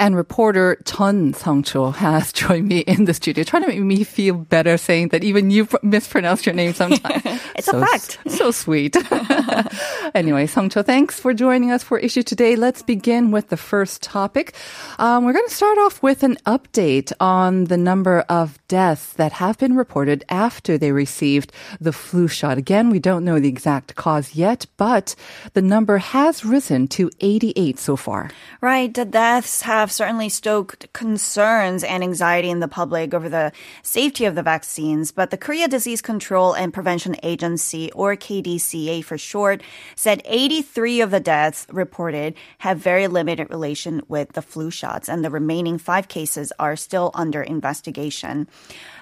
And 0.00 0.16
reporter 0.16 0.80
Chun 0.86 1.34
Songcho 1.34 1.94
has 1.94 2.32
joined 2.42 2.66
me 2.66 2.78
in 2.78 3.04
the 3.04 3.12
studio, 3.12 3.44
trying 3.44 3.64
to 3.64 3.68
make 3.68 3.80
me 3.80 4.02
feel 4.02 4.34
better, 4.34 4.78
saying 4.78 5.08
that 5.08 5.22
even 5.22 5.50
you 5.50 5.68
mispronounce 5.82 6.46
your 6.46 6.54
name 6.54 6.72
sometimes. 6.72 7.22
It's 7.60 7.68
a 7.68 7.78
fact. 7.78 8.18
So 8.26 8.52
sweet. 8.52 8.96
anyway, 10.14 10.46
Songcho, 10.46 10.82
thanks 10.82 11.20
for 11.20 11.34
joining 11.34 11.70
us 11.70 11.82
for 11.82 11.98
issue 11.98 12.22
today. 12.22 12.56
Let's 12.56 12.80
begin 12.80 13.32
with 13.32 13.50
the 13.50 13.58
first 13.58 14.02
topic. 14.02 14.54
Um, 14.98 15.26
we're 15.26 15.34
going 15.34 15.46
to 15.46 15.54
start 15.54 15.76
off 15.76 16.02
with 16.02 16.22
an 16.22 16.36
update 16.46 17.12
on 17.20 17.64
the 17.64 17.76
number 17.76 18.20
of 18.30 18.58
deaths 18.68 19.12
that 19.14 19.32
have 19.32 19.58
been 19.58 19.76
reported 19.76 20.24
after 20.30 20.78
they 20.78 20.92
received 20.92 21.52
the 21.78 21.92
flu 21.92 22.28
shot. 22.28 22.56
Again, 22.56 22.88
we 22.88 22.98
don't 22.98 23.26
know 23.26 23.38
the 23.38 23.48
exact 23.48 23.94
cause 23.94 24.34
yet, 24.34 24.64
but 24.78 25.14
the 25.52 25.60
number 25.60 25.98
has 25.98 26.46
risen 26.46 26.88
to 26.88 27.10
88 27.20 27.78
so 27.78 27.94
far. 27.94 28.30
Right. 28.62 28.94
The 28.94 29.04
deaths 29.04 29.62
have 29.62 29.89
certainly 29.90 30.28
stoked 30.28 30.92
concerns 30.92 31.84
and 31.84 32.02
anxiety 32.02 32.50
in 32.50 32.60
the 32.60 32.68
public 32.68 33.14
over 33.14 33.28
the 33.28 33.52
safety 33.82 34.24
of 34.24 34.34
the 34.34 34.42
vaccines. 34.42 35.12
But 35.12 35.30
the 35.30 35.36
Korea 35.36 35.68
Disease 35.68 36.02
Control 36.02 36.54
and 36.54 36.72
Prevention 36.72 37.16
Agency, 37.22 37.90
or 37.92 38.16
KDCA 38.16 39.04
for 39.04 39.18
short, 39.18 39.62
said 39.96 40.22
83 40.24 41.00
of 41.00 41.10
the 41.10 41.20
deaths 41.20 41.66
reported 41.70 42.34
have 42.58 42.78
very 42.78 43.06
limited 43.06 43.50
relation 43.50 44.02
with 44.08 44.32
the 44.32 44.42
flu 44.42 44.70
shots, 44.70 45.08
and 45.08 45.24
the 45.24 45.30
remaining 45.30 45.78
five 45.78 46.08
cases 46.08 46.52
are 46.58 46.76
still 46.76 47.10
under 47.14 47.42
investigation. 47.42 48.48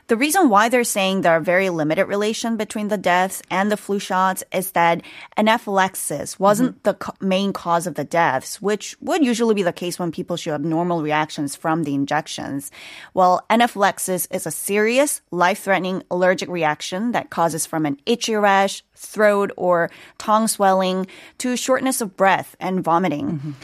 The 0.09 0.17
reason 0.17 0.49
why 0.49 0.71
they're 0.71 0.85
saying 0.85 1.21
there 1.21 1.37
are 1.37 1.41
very 1.41 1.69
limited 1.69 2.07
relation 2.07 2.57
between 2.57 2.89
the 2.89 2.97
deaths 2.97 3.43
and 3.51 3.71
the 3.71 3.77
flu 3.77 3.99
shots 3.99 4.43
is 4.51 4.71
that 4.73 5.03
anaphylaxis 5.37 6.41
wasn't 6.41 6.83
the 6.83 6.95
co- 6.95 7.13
main 7.21 7.53
cause 7.53 7.87
of 7.87 7.95
the 7.95 8.05
deaths, 8.05 8.61
which 8.63 8.97
would 9.03 9.23
usually 9.23 9.55
be 9.55 9.63
the 9.63 9.71
case 9.71 9.99
when 9.99 10.11
people 10.11 10.39
show 10.39 10.55
abnormal 10.55 11.03
reactions 11.03 11.55
from 11.55 11.85
the 11.85 11.95
injections. 11.95 12.71
Well, 13.13 13.45
anaphylaxis 13.51 14.27
is 14.31 14.47
a 14.47 14.51
serious, 14.51 15.21
life-threatening 15.31 16.05
allergic 16.11 16.49
reaction 16.49 17.13
that 17.13 17.29
causes 17.29 17.67
from 17.67 17.85
an 17.85 18.01
itchy 18.07 18.35
rash, 18.35 18.83
throat, 18.95 19.53
or 19.59 19.91
tongue 20.17 20.49
swelling 20.49 21.07
to 21.37 21.55
shortness 21.55 22.01
of 22.01 22.17
breath 22.17 22.57
and 22.59 22.83
vomiting. 22.83 23.55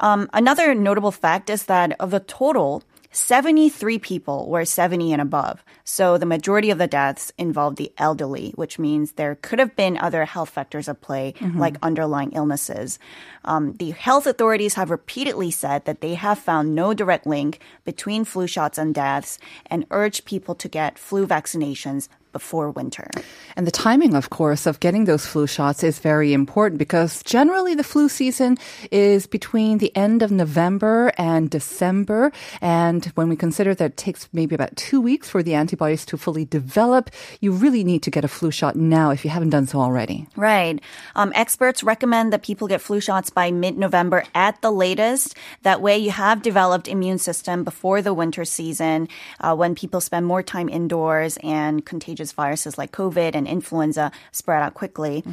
Um, 0.00 0.30
another 0.32 0.74
notable 0.74 1.12
fact 1.12 1.50
is 1.50 1.64
that 1.64 1.94
of 2.00 2.10
the 2.10 2.20
total, 2.20 2.82
73 3.12 3.98
people 3.98 4.48
were 4.48 4.64
70 4.64 5.12
and 5.12 5.20
above. 5.20 5.64
So 5.84 6.16
the 6.16 6.26
majority 6.26 6.70
of 6.70 6.78
the 6.78 6.86
deaths 6.86 7.32
involved 7.36 7.76
the 7.76 7.92
elderly, 7.98 8.52
which 8.54 8.78
means 8.78 9.12
there 9.12 9.34
could 9.34 9.58
have 9.58 9.74
been 9.74 9.98
other 9.98 10.24
health 10.24 10.50
factors 10.50 10.88
at 10.88 11.00
play, 11.00 11.34
like 11.58 11.76
underlying 11.82 12.32
illnesses. 12.32 12.98
Um, 13.44 13.72
the 13.74 13.90
health 13.90 14.26
authorities 14.26 14.74
have 14.74 14.90
repeatedly 14.90 15.50
said 15.50 15.86
that 15.86 16.00
they 16.00 16.14
have 16.14 16.38
found 16.38 16.74
no 16.74 16.94
direct 16.94 17.26
link 17.26 17.58
between 17.84 18.24
flu 18.24 18.46
shots 18.46 18.78
and 18.78 18.94
deaths 18.94 19.38
and 19.66 19.86
urged 19.90 20.24
people 20.24 20.54
to 20.54 20.68
get 20.68 20.98
flu 20.98 21.26
vaccinations 21.26 22.08
before 22.32 22.70
winter. 22.70 23.08
And 23.56 23.66
the 23.66 23.70
timing, 23.70 24.14
of 24.14 24.30
course, 24.30 24.66
of 24.66 24.80
getting 24.80 25.04
those 25.04 25.26
flu 25.26 25.46
shots 25.46 25.82
is 25.82 25.98
very 25.98 26.32
important 26.32 26.78
because 26.78 27.22
generally 27.22 27.74
the 27.74 27.84
flu 27.84 28.08
season 28.08 28.58
is 28.90 29.26
between 29.26 29.78
the 29.78 29.94
end 29.96 30.22
of 30.22 30.30
November 30.30 31.12
and 31.16 31.50
December. 31.50 32.32
And 32.60 33.04
when 33.14 33.28
we 33.28 33.36
consider 33.36 33.74
that 33.74 33.84
it 33.92 33.96
takes 33.96 34.28
maybe 34.32 34.54
about 34.54 34.76
two 34.76 35.00
weeks 35.00 35.28
for 35.28 35.42
the 35.42 35.54
antibodies 35.54 36.04
to 36.06 36.16
fully 36.16 36.44
develop, 36.44 37.10
you 37.40 37.52
really 37.52 37.82
need 37.82 38.02
to 38.04 38.10
get 38.10 38.24
a 38.24 38.28
flu 38.28 38.50
shot 38.50 38.76
now 38.76 39.10
if 39.10 39.24
you 39.24 39.30
haven't 39.30 39.50
done 39.50 39.66
so 39.66 39.80
already. 39.80 40.26
Right. 40.36 40.80
Um, 41.16 41.32
experts 41.34 41.82
recommend 41.82 42.32
that 42.32 42.42
people 42.42 42.68
get 42.68 42.80
flu 42.80 43.00
shots 43.00 43.30
by 43.30 43.50
mid-November 43.50 44.24
at 44.34 44.60
the 44.60 44.70
latest. 44.70 45.34
That 45.62 45.80
way 45.80 45.98
you 45.98 46.10
have 46.10 46.42
developed 46.42 46.88
immune 46.88 47.18
system 47.18 47.64
before 47.64 48.02
the 48.02 48.12
winter 48.12 48.44
season 48.44 49.08
uh, 49.40 49.56
when 49.56 49.74
people 49.74 50.00
spend 50.00 50.26
more 50.26 50.42
time 50.42 50.68
indoors 50.68 51.38
and 51.42 51.84
contagious 51.84 52.19
viruses 52.28 52.76
like 52.76 52.92
COVID 52.92 53.34
and 53.34 53.46
influenza 53.48 54.12
spread 54.32 54.62
out 54.62 54.74
quickly. 54.74 55.24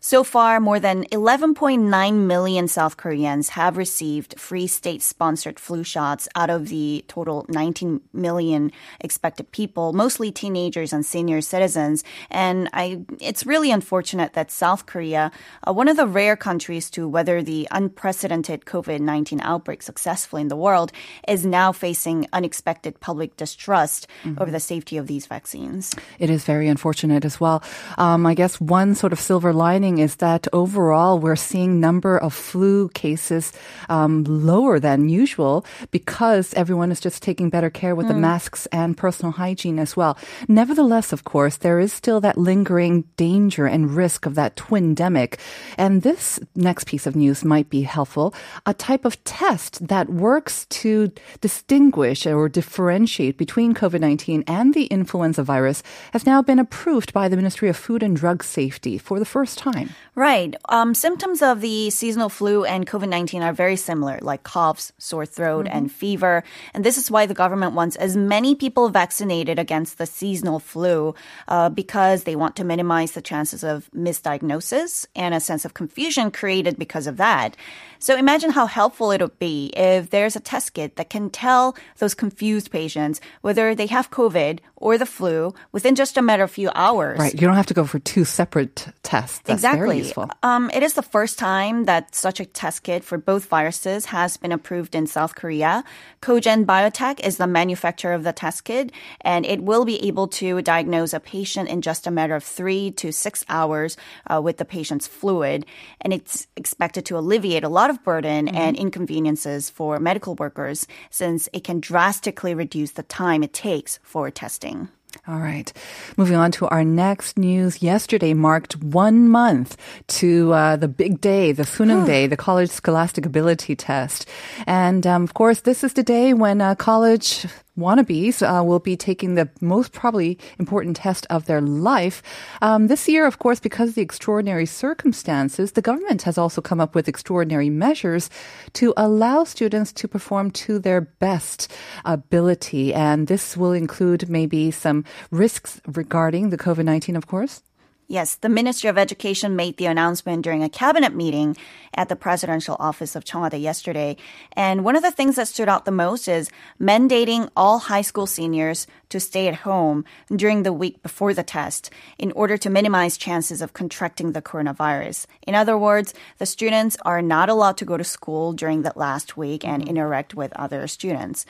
So 0.00 0.24
far, 0.24 0.60
more 0.60 0.80
than 0.80 1.04
11.9 1.04 2.14
million 2.26 2.68
South 2.68 2.96
Koreans 2.96 3.50
have 3.50 3.76
received 3.76 4.38
free 4.38 4.66
state-sponsored 4.66 5.58
flu 5.58 5.82
shots 5.84 6.28
out 6.34 6.50
of 6.50 6.68
the 6.68 7.04
total 7.08 7.46
19 7.48 8.00
million 8.12 8.72
expected 9.00 9.50
people, 9.52 9.92
mostly 9.92 10.30
teenagers 10.32 10.92
and 10.92 11.06
senior 11.06 11.40
citizens. 11.40 12.04
And 12.30 12.68
I, 12.72 13.00
it's 13.20 13.46
really 13.46 13.70
unfortunate 13.70 14.32
that 14.34 14.50
South 14.50 14.86
Korea, 14.86 15.30
uh, 15.66 15.72
one 15.72 15.88
of 15.88 15.96
the 15.96 16.06
rare 16.06 16.36
countries 16.36 16.90
to 16.90 17.08
weather 17.08 17.42
the 17.42 17.68
unprecedented 17.70 18.64
COVID-19 18.64 19.40
outbreak 19.42 19.82
successfully 19.82 20.42
in 20.42 20.48
the 20.48 20.56
world, 20.56 20.92
is 21.28 21.46
now 21.46 21.72
facing 21.72 22.26
unexpected 22.32 23.00
public 23.00 23.36
distrust 23.36 24.06
over 24.38 24.50
the 24.50 24.60
safety 24.60 24.96
of 24.96 25.06
these 25.06 25.26
vaccines. 25.26 25.94
It 26.18 26.30
is 26.30 26.33
very 26.42 26.66
unfortunate 26.66 27.24
as 27.24 27.38
well. 27.38 27.62
Um, 27.98 28.26
I 28.26 28.34
guess 28.34 28.60
one 28.60 28.96
sort 28.96 29.12
of 29.12 29.20
silver 29.20 29.52
lining 29.52 29.98
is 29.98 30.16
that 30.16 30.48
overall 30.52 31.20
we're 31.20 31.36
seeing 31.36 31.78
number 31.78 32.18
of 32.18 32.34
flu 32.34 32.88
cases 32.88 33.52
um, 33.88 34.24
lower 34.24 34.80
than 34.80 35.08
usual 35.08 35.64
because 35.92 36.52
everyone 36.54 36.90
is 36.90 36.98
just 36.98 37.22
taking 37.22 37.48
better 37.48 37.70
care 37.70 37.94
with 37.94 38.08
the 38.08 38.14
masks 38.14 38.66
and 38.72 38.96
personal 38.96 39.30
hygiene 39.30 39.78
as 39.78 39.96
well. 39.96 40.18
Nevertheless, 40.48 41.12
of 41.12 41.22
course, 41.22 41.58
there 41.58 41.78
is 41.78 41.92
still 41.92 42.20
that 42.22 42.36
lingering 42.36 43.04
danger 43.16 43.66
and 43.66 43.94
risk 43.94 44.26
of 44.26 44.34
that 44.34 44.56
twindemic. 44.56 45.38
And 45.78 46.02
this 46.02 46.40
next 46.56 46.86
piece 46.86 47.06
of 47.06 47.14
news 47.14 47.44
might 47.44 47.70
be 47.70 47.82
helpful. 47.82 48.34
A 48.66 48.74
type 48.74 49.04
of 49.04 49.22
test 49.24 49.86
that 49.86 50.08
works 50.08 50.66
to 50.80 51.12
distinguish 51.40 52.26
or 52.26 52.48
differentiate 52.48 53.36
between 53.36 53.74
COVID-19 53.74 54.44
and 54.46 54.72
the 54.74 54.86
influenza 54.86 55.42
virus 55.42 55.82
has 56.12 56.23
now 56.26 56.42
been 56.42 56.58
approved 56.58 57.12
by 57.12 57.28
the 57.28 57.36
Ministry 57.36 57.68
of 57.68 57.76
Food 57.76 58.02
and 58.02 58.16
Drug 58.16 58.42
Safety 58.42 58.98
for 58.98 59.18
the 59.18 59.24
first 59.24 59.58
time. 59.58 59.90
Right. 60.14 60.54
Um, 60.68 60.94
symptoms 60.94 61.42
of 61.42 61.60
the 61.60 61.90
seasonal 61.90 62.28
flu 62.28 62.64
and 62.64 62.86
COVID 62.86 63.08
19 63.08 63.42
are 63.42 63.52
very 63.52 63.76
similar, 63.76 64.18
like 64.22 64.42
coughs, 64.42 64.92
sore 64.98 65.26
throat, 65.26 65.66
and 65.68 65.90
fever. 65.90 66.44
And 66.72 66.84
this 66.84 66.96
is 66.96 67.10
why 67.10 67.26
the 67.26 67.34
government 67.34 67.74
wants 67.74 67.96
as 67.96 68.16
many 68.16 68.54
people 68.54 68.88
vaccinated 68.88 69.58
against 69.58 69.98
the 69.98 70.06
seasonal 70.06 70.60
flu 70.60 71.14
uh, 71.48 71.68
because 71.68 72.24
they 72.24 72.36
want 72.36 72.56
to 72.56 72.64
minimize 72.64 73.12
the 73.12 73.22
chances 73.22 73.64
of 73.64 73.90
misdiagnosis 73.94 75.06
and 75.16 75.34
a 75.34 75.40
sense 75.40 75.64
of 75.64 75.74
confusion 75.74 76.30
created 76.30 76.78
because 76.78 77.06
of 77.06 77.16
that. 77.16 77.56
So 77.98 78.16
imagine 78.16 78.50
how 78.50 78.66
helpful 78.66 79.12
it 79.12 79.20
would 79.22 79.38
be 79.38 79.72
if 79.74 80.10
there's 80.10 80.36
a 80.36 80.40
test 80.40 80.74
kit 80.74 80.96
that 80.96 81.10
can 81.10 81.30
tell 81.30 81.74
those 81.98 82.14
confused 82.14 82.70
patients 82.70 83.20
whether 83.40 83.74
they 83.74 83.86
have 83.86 84.10
COVID 84.10 84.60
or 84.76 84.98
the 84.98 85.06
flu 85.06 85.54
within 85.72 85.94
just 85.94 86.13
a 86.16 86.22
matter 86.22 86.42
of 86.42 86.50
few 86.50 86.70
hours. 86.74 87.18
Right. 87.18 87.32
You 87.34 87.46
don't 87.46 87.56
have 87.56 87.66
to 87.66 87.74
go 87.74 87.84
for 87.84 87.98
two 87.98 88.24
separate 88.24 88.86
tests. 89.02 89.40
That's 89.44 89.58
exactly. 89.58 89.78
very 89.80 89.98
useful. 89.98 90.30
Um, 90.42 90.70
it 90.72 90.82
is 90.82 90.94
the 90.94 91.02
first 91.02 91.38
time 91.38 91.84
that 91.84 92.14
such 92.14 92.40
a 92.40 92.44
test 92.44 92.82
kit 92.82 93.04
for 93.04 93.18
both 93.18 93.46
viruses 93.46 94.06
has 94.06 94.36
been 94.36 94.52
approved 94.52 94.94
in 94.94 95.06
South 95.06 95.34
Korea. 95.34 95.84
Kogene 96.22 96.64
Biotech 96.64 97.20
is 97.20 97.36
the 97.36 97.46
manufacturer 97.46 98.12
of 98.12 98.24
the 98.24 98.32
test 98.32 98.64
kit, 98.64 98.92
and 99.20 99.44
it 99.44 99.62
will 99.62 99.84
be 99.84 100.02
able 100.06 100.28
to 100.28 100.62
diagnose 100.62 101.12
a 101.12 101.20
patient 101.20 101.68
in 101.68 101.82
just 101.82 102.06
a 102.06 102.10
matter 102.10 102.34
of 102.34 102.44
three 102.44 102.90
to 102.92 103.12
six 103.12 103.44
hours 103.48 103.96
uh, 104.26 104.40
with 104.40 104.58
the 104.58 104.64
patient's 104.64 105.06
fluid. 105.06 105.66
And 106.00 106.12
it's 106.12 106.46
expected 106.56 107.06
to 107.06 107.18
alleviate 107.18 107.64
a 107.64 107.68
lot 107.68 107.90
of 107.90 108.02
burden 108.04 108.48
and 108.48 108.76
inconveniences 108.76 109.70
for 109.70 109.98
medical 110.00 110.34
workers 110.34 110.86
since 111.10 111.48
it 111.52 111.64
can 111.64 111.80
drastically 111.80 112.54
reduce 112.54 112.92
the 112.92 113.02
time 113.02 113.42
it 113.42 113.52
takes 113.52 113.98
for 114.02 114.30
testing. 114.30 114.88
All 115.26 115.38
right. 115.38 115.72
Moving 116.16 116.36
on 116.36 116.52
to 116.52 116.68
our 116.68 116.84
next 116.84 117.38
news. 117.38 117.82
Yesterday 117.82 118.34
marked 118.34 118.76
one 118.76 119.28
month 119.28 119.76
to 120.08 120.52
uh, 120.52 120.76
the 120.76 120.88
big 120.88 121.20
day, 121.20 121.52
the 121.52 121.62
Suneung 121.62 122.04
Day, 122.06 122.26
the 122.26 122.36
college 122.36 122.70
scholastic 122.70 123.24
ability 123.24 123.76
test. 123.76 124.28
And 124.66 125.06
um, 125.06 125.22
of 125.24 125.34
course, 125.34 125.60
this 125.60 125.82
is 125.84 125.94
the 125.94 126.02
day 126.02 126.34
when 126.34 126.60
uh, 126.60 126.74
college 126.74 127.46
wannabes 127.78 128.42
uh, 128.42 128.62
will 128.62 128.78
be 128.78 128.96
taking 128.96 129.34
the 129.34 129.48
most 129.60 129.92
probably 129.92 130.38
important 130.58 130.96
test 130.96 131.26
of 131.30 131.46
their 131.46 131.60
life. 131.60 132.22
Um, 132.62 132.86
this 132.86 133.08
year, 133.08 133.26
of 133.26 133.38
course, 133.38 133.60
because 133.60 133.90
of 133.90 133.94
the 133.96 134.02
extraordinary 134.02 134.66
circumstances, 134.66 135.72
the 135.72 135.82
government 135.82 136.22
has 136.22 136.38
also 136.38 136.60
come 136.60 136.80
up 136.80 136.94
with 136.94 137.08
extraordinary 137.08 137.70
measures 137.70 138.30
to 138.74 138.94
allow 138.96 139.44
students 139.44 139.92
to 139.92 140.08
perform 140.08 140.50
to 140.52 140.78
their 140.78 141.00
best 141.00 141.72
ability. 142.04 142.94
And 142.94 143.26
this 143.26 143.56
will 143.56 143.72
include 143.72 144.28
maybe 144.28 144.70
some 144.70 145.04
risks 145.30 145.80
regarding 145.86 146.50
the 146.50 146.58
COVID 146.58 146.84
19, 146.84 147.16
of 147.16 147.26
course. 147.26 147.62
Yes, 148.06 148.34
the 148.34 148.50
Ministry 148.50 148.90
of 148.90 148.98
Education 148.98 149.56
made 149.56 149.78
the 149.78 149.86
announcement 149.86 150.42
during 150.42 150.62
a 150.62 150.68
cabinet 150.68 151.14
meeting 151.14 151.56
at 151.94 152.10
the 152.10 152.16
presidential 152.16 152.76
office 152.78 153.16
of 153.16 153.24
Cheongwadae 153.24 153.62
yesterday. 153.62 154.18
And 154.52 154.84
one 154.84 154.94
of 154.94 155.02
the 155.02 155.10
things 155.10 155.36
that 155.36 155.48
stood 155.48 155.70
out 155.70 155.86
the 155.86 155.90
most 155.90 156.28
is 156.28 156.50
mandating 156.78 157.48
all 157.56 157.78
high 157.78 158.02
school 158.02 158.26
seniors 158.26 158.86
to 159.08 159.18
stay 159.18 159.48
at 159.48 159.54
home 159.54 160.04
during 160.28 160.64
the 160.64 160.72
week 160.72 161.02
before 161.02 161.32
the 161.32 161.42
test 161.42 161.88
in 162.18 162.30
order 162.32 162.58
to 162.58 162.68
minimize 162.68 163.16
chances 163.16 163.62
of 163.62 163.72
contracting 163.72 164.32
the 164.32 164.42
coronavirus. 164.42 165.24
In 165.46 165.54
other 165.54 165.78
words, 165.78 166.12
the 166.36 166.46
students 166.46 166.98
are 167.06 167.22
not 167.22 167.48
allowed 167.48 167.78
to 167.78 167.86
go 167.86 167.96
to 167.96 168.04
school 168.04 168.52
during 168.52 168.82
that 168.82 168.98
last 168.98 169.38
week 169.38 169.64
and 169.64 169.80
mm-hmm. 169.80 169.96
interact 169.96 170.34
with 170.34 170.52
other 170.56 170.86
students. 170.88 171.46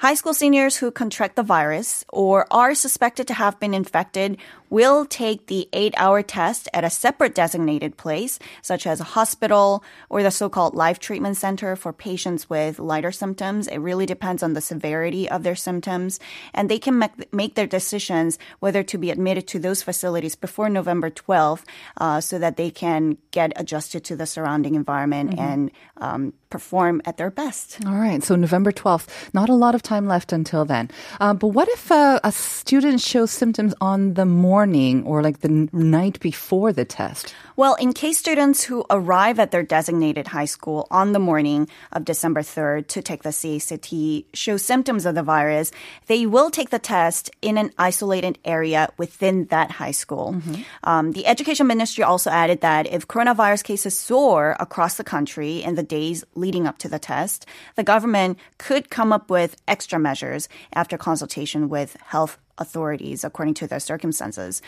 High 0.00 0.12
school 0.12 0.34
seniors 0.34 0.76
who 0.76 0.90
contract 0.90 1.36
the 1.36 1.42
virus 1.42 2.04
or 2.10 2.46
are 2.50 2.74
suspected 2.74 3.26
to 3.28 3.34
have 3.34 3.58
been 3.58 3.72
infected 3.72 4.36
will 4.70 5.04
take 5.04 5.46
the 5.46 5.68
eight 5.72 5.94
hour 5.96 6.22
test 6.22 6.68
at 6.72 6.84
a 6.84 6.90
separate 6.90 7.34
designated 7.34 7.96
place, 7.96 8.38
such 8.62 8.86
as 8.86 9.00
a 9.00 9.04
hospital 9.04 9.84
or 10.08 10.22
the 10.22 10.30
so 10.30 10.48
called 10.48 10.74
life 10.74 10.98
treatment 10.98 11.36
center 11.36 11.76
for 11.76 11.92
patients 11.92 12.48
with 12.50 12.78
lighter 12.78 13.12
symptoms. 13.12 13.68
It 13.68 13.78
really 13.78 14.06
depends 14.06 14.42
on 14.42 14.54
the 14.54 14.60
severity 14.60 15.28
of 15.28 15.42
their 15.42 15.56
symptoms. 15.56 16.18
And 16.54 16.68
they 16.68 16.78
can 16.78 17.02
make 17.32 17.54
their 17.54 17.66
decisions 17.66 18.38
whether 18.60 18.82
to 18.82 18.98
be 18.98 19.10
admitted 19.10 19.46
to 19.48 19.58
those 19.58 19.82
facilities 19.82 20.34
before 20.34 20.68
November 20.68 21.10
12th 21.10 21.64
uh, 21.98 22.20
so 22.20 22.38
that 22.38 22.56
they 22.56 22.70
can 22.70 23.18
get 23.30 23.52
adjusted 23.56 24.04
to 24.04 24.16
the 24.16 24.26
surrounding 24.26 24.74
environment 24.74 25.30
mm-hmm. 25.30 25.40
and 25.40 25.70
um, 25.98 26.32
perform 26.50 27.02
at 27.04 27.16
their 27.16 27.30
best. 27.30 27.78
All 27.86 27.94
right. 27.94 28.22
So 28.22 28.36
November 28.36 28.72
12th, 28.72 29.08
not 29.34 29.48
a 29.48 29.54
lot 29.54 29.74
of 29.74 29.82
time 29.82 30.06
left 30.06 30.32
until 30.32 30.64
then. 30.64 30.90
Uh, 31.20 31.34
but 31.34 31.48
what 31.48 31.68
if 31.68 31.90
uh, 31.90 32.20
a 32.22 32.32
student 32.32 33.00
shows 33.00 33.30
symptoms 33.30 33.74
on 33.80 34.14
the 34.14 34.24
morning? 34.24 34.55
Morning 34.56 35.04
or 35.04 35.22
like 35.22 35.40
the 35.40 35.68
night 35.74 36.18
before 36.20 36.72
the 36.72 36.86
test? 36.86 37.34
Well, 37.56 37.74
in 37.74 37.92
case 37.92 38.16
students 38.16 38.64
who 38.64 38.86
arrive 38.88 39.38
at 39.38 39.50
their 39.50 39.62
designated 39.62 40.28
high 40.28 40.46
school 40.46 40.86
on 40.90 41.12
the 41.12 41.18
morning 41.18 41.68
of 41.92 42.06
December 42.06 42.40
3rd 42.40 42.86
to 42.88 43.02
take 43.02 43.22
the 43.22 43.36
CSAT 43.36 44.24
show 44.32 44.56
symptoms 44.56 45.04
of 45.04 45.14
the 45.14 45.22
virus, 45.22 45.72
they 46.06 46.24
will 46.24 46.48
take 46.48 46.70
the 46.70 46.78
test 46.78 47.30
in 47.42 47.58
an 47.58 47.70
isolated 47.76 48.38
area 48.46 48.88
within 48.96 49.44
that 49.52 49.72
high 49.72 49.90
school. 49.90 50.32
Mm-hmm. 50.32 50.62
Um, 50.84 51.12
the 51.12 51.26
Education 51.26 51.66
Ministry 51.66 52.02
also 52.02 52.30
added 52.30 52.62
that 52.62 52.86
if 52.86 53.06
coronavirus 53.06 53.62
cases 53.62 53.98
soar 53.98 54.56
across 54.58 54.96
the 54.96 55.04
country 55.04 55.62
in 55.62 55.74
the 55.74 55.82
days 55.82 56.24
leading 56.34 56.66
up 56.66 56.78
to 56.78 56.88
the 56.88 56.98
test, 56.98 57.44
the 57.74 57.84
government 57.84 58.38
could 58.56 58.88
come 58.88 59.12
up 59.12 59.28
with 59.28 59.60
extra 59.68 59.98
measures 59.98 60.48
after 60.72 60.96
consultation 60.96 61.68
with 61.68 61.96
health 62.00 62.38
authorities 62.58 63.24
according 63.24 63.54
to 63.54 63.66
their 63.66 63.80
circumstances. 63.80 64.62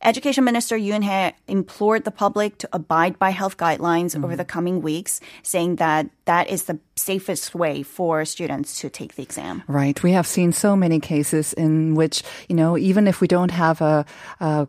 Education 0.00 0.44
Minister 0.44 0.76
Yoo 0.76 0.92
Eun-hae 0.92 1.32
implored 1.48 2.04
the 2.04 2.12
public 2.12 2.56
to 2.58 2.68
abide 2.72 3.18
by 3.18 3.30
health 3.30 3.56
guidelines 3.56 4.14
mm-hmm. 4.14 4.24
over 4.24 4.36
the 4.36 4.44
coming 4.44 4.80
weeks, 4.80 5.20
saying 5.42 5.76
that 5.76 6.08
that 6.24 6.48
is 6.48 6.64
the 6.64 6.78
safest 6.94 7.52
way 7.52 7.82
for 7.82 8.24
students 8.24 8.80
to 8.80 8.90
take 8.90 9.16
the 9.16 9.24
exam. 9.24 9.64
Right. 9.66 10.00
We 10.00 10.12
have 10.12 10.26
seen 10.26 10.52
so 10.52 10.76
many 10.76 11.00
cases 11.00 11.52
in 11.52 11.96
which, 11.96 12.22
you 12.48 12.54
know, 12.54 12.78
even 12.78 13.08
if 13.08 13.20
we 13.20 13.26
don't 13.26 13.50
have 13.50 13.80
a, 13.80 14.06
a 14.38 14.68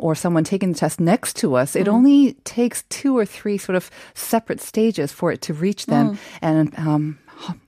or 0.00 0.14
someone 0.14 0.44
taking 0.44 0.72
the 0.72 0.78
test 0.78 1.00
next 1.00 1.36
to 1.36 1.54
us, 1.54 1.72
mm-hmm. 1.72 1.82
it 1.82 1.88
only 1.88 2.32
takes 2.44 2.82
two 2.88 3.16
or 3.16 3.26
three 3.26 3.58
sort 3.58 3.76
of 3.76 3.90
separate 4.14 4.62
stages 4.62 5.12
for 5.12 5.30
it 5.30 5.42
to 5.42 5.52
reach 5.52 5.84
them. 5.84 6.14
Mm. 6.14 6.18
And 6.40 6.78
um, 6.78 7.18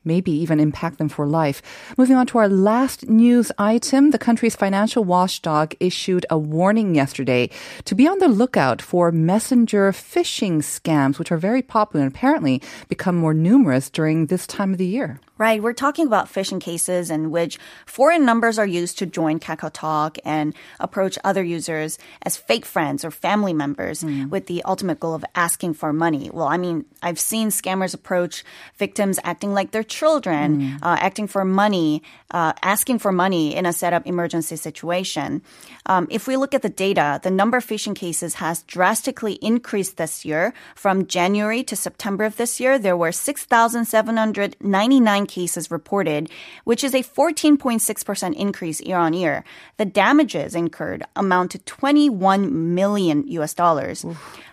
maybe 0.05 0.31
even 0.31 0.61
impact 0.61 0.99
them 0.99 1.09
for 1.09 1.27
life. 1.27 1.63
Moving 1.97 2.17
on 2.17 2.27
to 2.29 2.39
our 2.39 2.49
last 2.49 3.09
news 3.09 3.53
item, 3.59 4.11
the 4.11 4.19
country's 4.19 4.57
financial 4.57 5.05
watchdog 5.05 5.75
issued 5.81 6.27
a 6.31 6.39
warning 6.39 6.95
yesterday 6.95 7.51
to 7.85 7.95
be 7.95 8.07
on 8.09 8.19
the 8.19 8.29
lookout 8.29 8.81
for 8.83 9.13
messenger 9.13 9.93
phishing 9.93 10.59
scams, 10.59 11.19
which 11.19 11.33
are 11.33 11.39
very 11.39 11.63
popular 11.63 12.05
and 12.05 12.15
apparently 12.15 12.63
become 12.89 13.17
more 13.17 13.35
numerous 13.35 13.91
during 13.91 14.27
this 14.27 14.47
time 14.47 14.73
of 14.73 14.79
the 14.79 14.87
year. 14.87 15.21
Right. 15.39 15.63
We're 15.63 15.73
talking 15.73 16.09
about 16.09 16.27
phishing 16.27 16.61
cases 16.61 17.11
in 17.11 17.31
which 17.31 17.61
foreign 17.87 18.25
numbers 18.25 18.59
are 18.59 18.67
used 18.67 18.99
to 18.99 19.07
join 19.07 19.39
KakaoTalk 19.39 20.19
and 20.25 20.53
approach 20.81 21.17
other 21.23 21.45
users 21.45 21.97
as 22.23 22.37
fake 22.37 22.67
friends 22.67 23.05
or 23.05 23.13
family 23.13 23.53
members 23.53 24.03
mm. 24.03 24.29
with 24.31 24.47
the 24.47 24.65
ultimate 24.65 24.99
goal 24.99 25.15
of 25.15 25.25
asking 25.37 25.75
for 25.75 25.93
money. 25.93 26.29
Well, 26.33 26.49
I 26.49 26.57
mean, 26.57 26.87
I've 27.05 27.21
seen 27.21 27.51
scammers 27.51 27.95
approach 27.95 28.43
victims 28.79 29.21
acting 29.23 29.55
like 29.55 29.71
they're 29.71 29.85
children, 29.85 30.61
mm. 30.61 30.77
uh, 30.83 30.97
acting 30.99 31.29
for 31.29 31.45
money, 31.45 32.03
uh, 32.33 32.55
asking 32.63 32.99
for 32.99 33.13
money 33.13 33.55
in 33.55 33.65
a 33.65 33.73
setup 33.73 34.09
emergency 34.09 34.57
situation. 34.57 35.41
Um, 35.87 36.09
if 36.11 36.27
we 36.27 36.37
look 36.37 36.53
at 36.53 36.63
the 36.63 36.69
data, 36.69 37.21
the 37.23 37.31
number 37.31 37.59
of 37.59 37.65
phishing 37.65 37.95
cases 37.95 38.35
has 38.35 38.65
drastically 38.65 39.35
increased 39.35 39.99
this 39.99 40.25
year. 40.25 40.53
From 40.75 41.07
January 41.07 41.63
to 41.63 41.77
September 41.77 42.25
of 42.25 42.37
this 42.37 42.59
year, 42.59 42.77
there 42.77 42.97
were 42.97 43.13
6,799 43.13 45.28
cases 45.29 45.71
reported, 45.71 46.31
which 46.65 46.83
is 46.83 46.95
a 46.95 47.03
14.6% 47.03 48.35
increase 48.35 48.81
year 48.81 48.97
on 48.97 49.13
year. 49.13 49.45
The 49.77 49.85
damages 49.85 50.55
incurred 50.55 51.05
amount 51.15 51.53
to 51.53 51.59
21 51.61 52.75
million 52.75 53.27
US 53.29 53.55
dollars. 53.55 54.05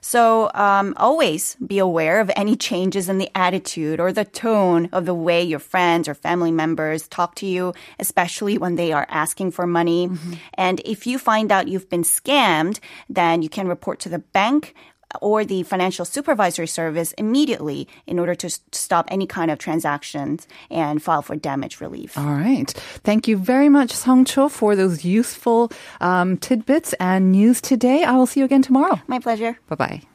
So 0.01 0.51
um, 0.53 0.93
always 0.97 1.55
be 1.65 1.79
aware 1.79 2.19
of 2.19 2.29
any 2.35 2.55
changes 2.55 3.09
in 3.09 3.17
the 3.17 3.31
attitude 3.35 3.99
or 3.99 4.11
the 4.11 4.25
tone 4.25 4.89
of 4.91 5.05
the 5.05 5.15
way 5.15 5.41
your 5.41 5.59
friends 5.59 6.07
or 6.07 6.13
family 6.13 6.51
members 6.51 7.07
talk 7.07 7.33
to 7.35 7.47
you, 7.47 7.73
especially 7.99 8.57
when 8.57 8.75
they 8.75 8.91
are 8.91 9.07
asking 9.09 9.51
for 9.51 9.65
money. 9.65 10.07
Mm-hmm. 10.07 10.33
And 10.53 10.81
if 10.85 11.07
you 11.07 11.17
find 11.17 11.51
out 11.51 11.67
you've 11.67 11.89
been 11.89 12.03
scammed, 12.03 12.79
then 13.09 13.41
you 13.41 13.49
can 13.49 13.67
report 13.67 13.99
to 14.01 14.09
the 14.09 14.19
bank 14.19 14.75
or 15.21 15.45
the 15.45 15.63
financial 15.63 16.05
supervisory 16.05 16.67
service 16.67 17.11
immediately 17.13 17.87
in 18.07 18.19
order 18.19 18.35
to 18.35 18.49
stop 18.71 19.07
any 19.09 19.27
kind 19.27 19.51
of 19.51 19.59
transactions 19.59 20.47
and 20.69 21.01
file 21.01 21.21
for 21.21 21.35
damage 21.35 21.81
relief. 21.81 22.17
All 22.17 22.25
right. 22.25 22.71
Thank 23.03 23.27
you 23.27 23.37
very 23.37 23.69
much, 23.69 23.91
Song 23.91 24.25
Cho, 24.25 24.49
for 24.49 24.75
those 24.75 25.05
useful 25.05 25.71
um, 26.01 26.37
tidbits 26.37 26.93
and 26.99 27.31
news 27.31 27.61
today. 27.61 28.03
I 28.03 28.13
will 28.13 28.27
see 28.27 28.39
you 28.41 28.45
again 28.45 28.61
tomorrow. 28.61 29.01
My 29.07 29.19
pleasure. 29.19 29.57
Bye 29.67 29.75
bye. 29.75 30.14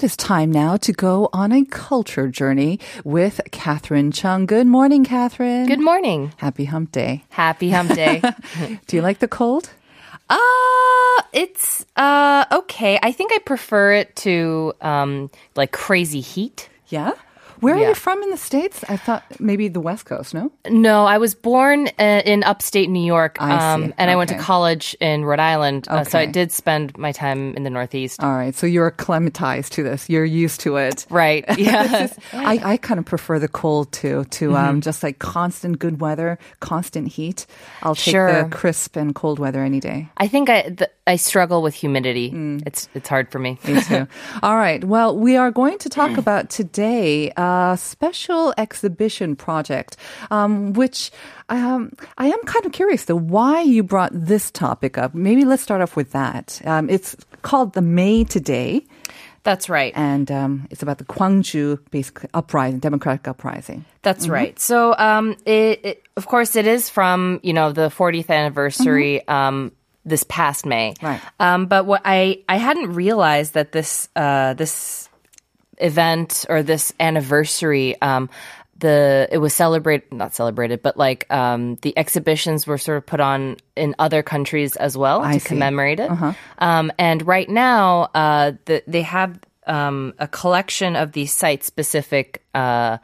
It 0.00 0.04
is 0.04 0.16
time 0.16 0.50
now 0.50 0.78
to 0.78 0.94
go 0.94 1.28
on 1.30 1.52
a 1.52 1.62
culture 1.66 2.26
journey 2.28 2.80
with 3.04 3.38
Catherine 3.50 4.12
Chung. 4.12 4.46
Good 4.46 4.66
morning, 4.66 5.04
Catherine. 5.04 5.66
Good 5.66 5.78
morning. 5.78 6.32
Happy 6.38 6.64
hump 6.64 6.90
day. 6.90 7.22
Happy 7.28 7.68
hump 7.68 7.92
day. 7.92 8.22
Do 8.86 8.96
you 8.96 9.02
like 9.02 9.18
the 9.18 9.28
cold? 9.28 9.68
Uh, 10.30 11.22
it's 11.34 11.84
uh 11.96 12.46
okay. 12.50 12.98
I 13.02 13.12
think 13.12 13.32
I 13.34 13.40
prefer 13.44 13.92
it 13.92 14.16
to 14.24 14.72
um 14.80 15.30
like 15.54 15.70
crazy 15.70 16.22
heat. 16.22 16.70
Yeah? 16.88 17.12
Where 17.60 17.76
yeah. 17.76 17.84
are 17.84 17.88
you 17.90 17.94
from 17.94 18.22
in 18.22 18.30
the 18.30 18.36
States? 18.36 18.84
I 18.88 18.96
thought 18.96 19.22
maybe 19.38 19.68
the 19.68 19.80
West 19.80 20.06
Coast, 20.06 20.34
no? 20.34 20.50
No, 20.68 21.04
I 21.04 21.18
was 21.18 21.34
born 21.34 21.88
uh, 21.98 22.22
in 22.24 22.42
upstate 22.42 22.88
New 22.88 23.04
York. 23.04 23.36
I 23.40 23.74
um, 23.74 23.82
and 23.82 23.92
okay. 23.92 24.12
I 24.12 24.16
went 24.16 24.30
to 24.30 24.38
college 24.38 24.96
in 25.00 25.24
Rhode 25.24 25.40
Island. 25.40 25.86
Okay. 25.88 26.00
Uh, 26.00 26.04
so 26.04 26.18
I 26.18 26.26
did 26.26 26.52
spend 26.52 26.96
my 26.96 27.12
time 27.12 27.54
in 27.54 27.62
the 27.62 27.70
Northeast. 27.70 28.22
All 28.22 28.34
right. 28.34 28.54
So 28.54 28.66
you're 28.66 28.86
acclimatized 28.86 29.72
to 29.74 29.82
this. 29.82 30.08
You're 30.08 30.24
used 30.24 30.60
to 30.60 30.76
it. 30.76 31.06
Right. 31.10 31.44
Yeah. 31.60 32.08
I, 32.32 32.72
I 32.72 32.76
kind 32.78 32.98
of 32.98 33.04
prefer 33.04 33.38
the 33.38 33.46
cold 33.46 33.92
too, 33.92 34.24
to 34.24 34.56
um, 34.56 34.66
mm-hmm. 34.66 34.80
just 34.80 35.02
like 35.02 35.18
constant 35.18 35.78
good 35.78 36.00
weather, 36.00 36.38
constant 36.60 37.08
heat. 37.08 37.44
I'll 37.82 37.94
take 37.94 38.12
sure. 38.12 38.44
the 38.44 38.48
crisp 38.48 38.96
and 38.96 39.14
cold 39.14 39.38
weather 39.38 39.62
any 39.62 39.78
day. 39.78 40.08
I 40.16 40.26
think 40.26 40.48
I, 40.48 40.70
the, 40.70 40.90
I 41.06 41.16
struggle 41.16 41.62
with 41.62 41.74
humidity. 41.74 42.30
Mm. 42.30 42.62
It's 42.66 42.88
it's 42.94 43.08
hard 43.08 43.32
for 43.32 43.38
me. 43.38 43.58
Me 43.66 43.80
too. 43.82 44.06
All 44.42 44.56
right. 44.56 44.84
Well, 44.84 45.16
we 45.16 45.36
are 45.36 45.50
going 45.50 45.78
to 45.78 45.88
talk 45.88 46.16
about 46.18 46.50
today 46.50 47.32
a 47.36 47.76
special 47.80 48.54
exhibition 48.58 49.34
project, 49.34 49.96
um, 50.30 50.72
which 50.74 51.10
um, 51.48 51.92
I 52.18 52.26
am 52.26 52.40
kind 52.44 52.66
of 52.66 52.72
curious 52.72 53.06
though 53.06 53.16
why 53.16 53.62
you 53.62 53.82
brought 53.82 54.12
this 54.14 54.50
topic 54.50 54.98
up. 54.98 55.14
Maybe 55.14 55.44
let's 55.44 55.62
start 55.62 55.80
off 55.80 55.96
with 55.96 56.12
that. 56.12 56.60
Um, 56.64 56.90
it's 56.90 57.16
called 57.42 57.72
the 57.72 57.82
May 57.82 58.24
Today. 58.24 58.84
That's 59.42 59.70
right. 59.70 59.94
And 59.96 60.30
um, 60.30 60.68
it's 60.70 60.82
about 60.82 60.98
the 60.98 61.04
Gwangju 61.04 61.78
basically 61.90 62.28
uprising, 62.34 62.78
democratic 62.78 63.26
uprising. 63.26 63.86
That's 64.02 64.24
mm-hmm. 64.24 64.32
right. 64.32 64.60
So, 64.60 64.94
um, 64.98 65.36
it, 65.46 65.80
it, 65.84 66.02
of 66.16 66.26
course, 66.26 66.56
it 66.56 66.66
is 66.66 66.90
from 66.90 67.40
you 67.42 67.54
know 67.54 67.72
the 67.72 67.88
40th 67.88 68.28
anniversary. 68.28 69.22
Mm-hmm. 69.26 69.32
Um, 69.32 69.72
this 70.04 70.24
past 70.24 70.66
May, 70.66 70.94
right? 71.02 71.20
Um, 71.38 71.66
but 71.66 71.86
what 71.86 72.02
I 72.04 72.42
I 72.48 72.56
hadn't 72.56 72.94
realized 72.94 73.54
that 73.54 73.72
this 73.72 74.08
uh, 74.16 74.54
this 74.54 75.08
event 75.78 76.44
or 76.48 76.62
this 76.62 76.92
anniversary 77.00 78.00
um, 78.02 78.28
the 78.80 79.28
it 79.30 79.38
was 79.38 79.54
celebrated 79.54 80.12
not 80.12 80.34
celebrated 80.34 80.82
but 80.82 80.96
like 80.96 81.30
um, 81.32 81.76
the 81.76 81.96
exhibitions 81.96 82.66
were 82.66 82.78
sort 82.78 82.98
of 82.98 83.06
put 83.06 83.20
on 83.20 83.56
in 83.76 83.94
other 83.98 84.22
countries 84.22 84.76
as 84.76 84.96
well 84.96 85.22
I 85.22 85.34
to 85.34 85.40
see. 85.40 85.48
commemorate 85.48 86.00
it 86.00 86.10
uh-huh. 86.10 86.32
um, 86.58 86.90
and 86.98 87.26
right 87.26 87.48
now 87.48 88.10
uh, 88.14 88.52
the, 88.64 88.82
they 88.86 89.02
have 89.02 89.38
um, 89.66 90.14
a 90.18 90.26
collection 90.26 90.96
of 90.96 91.12
these 91.12 91.32
site 91.32 91.62
specific 91.62 92.42
uh, 92.54 92.98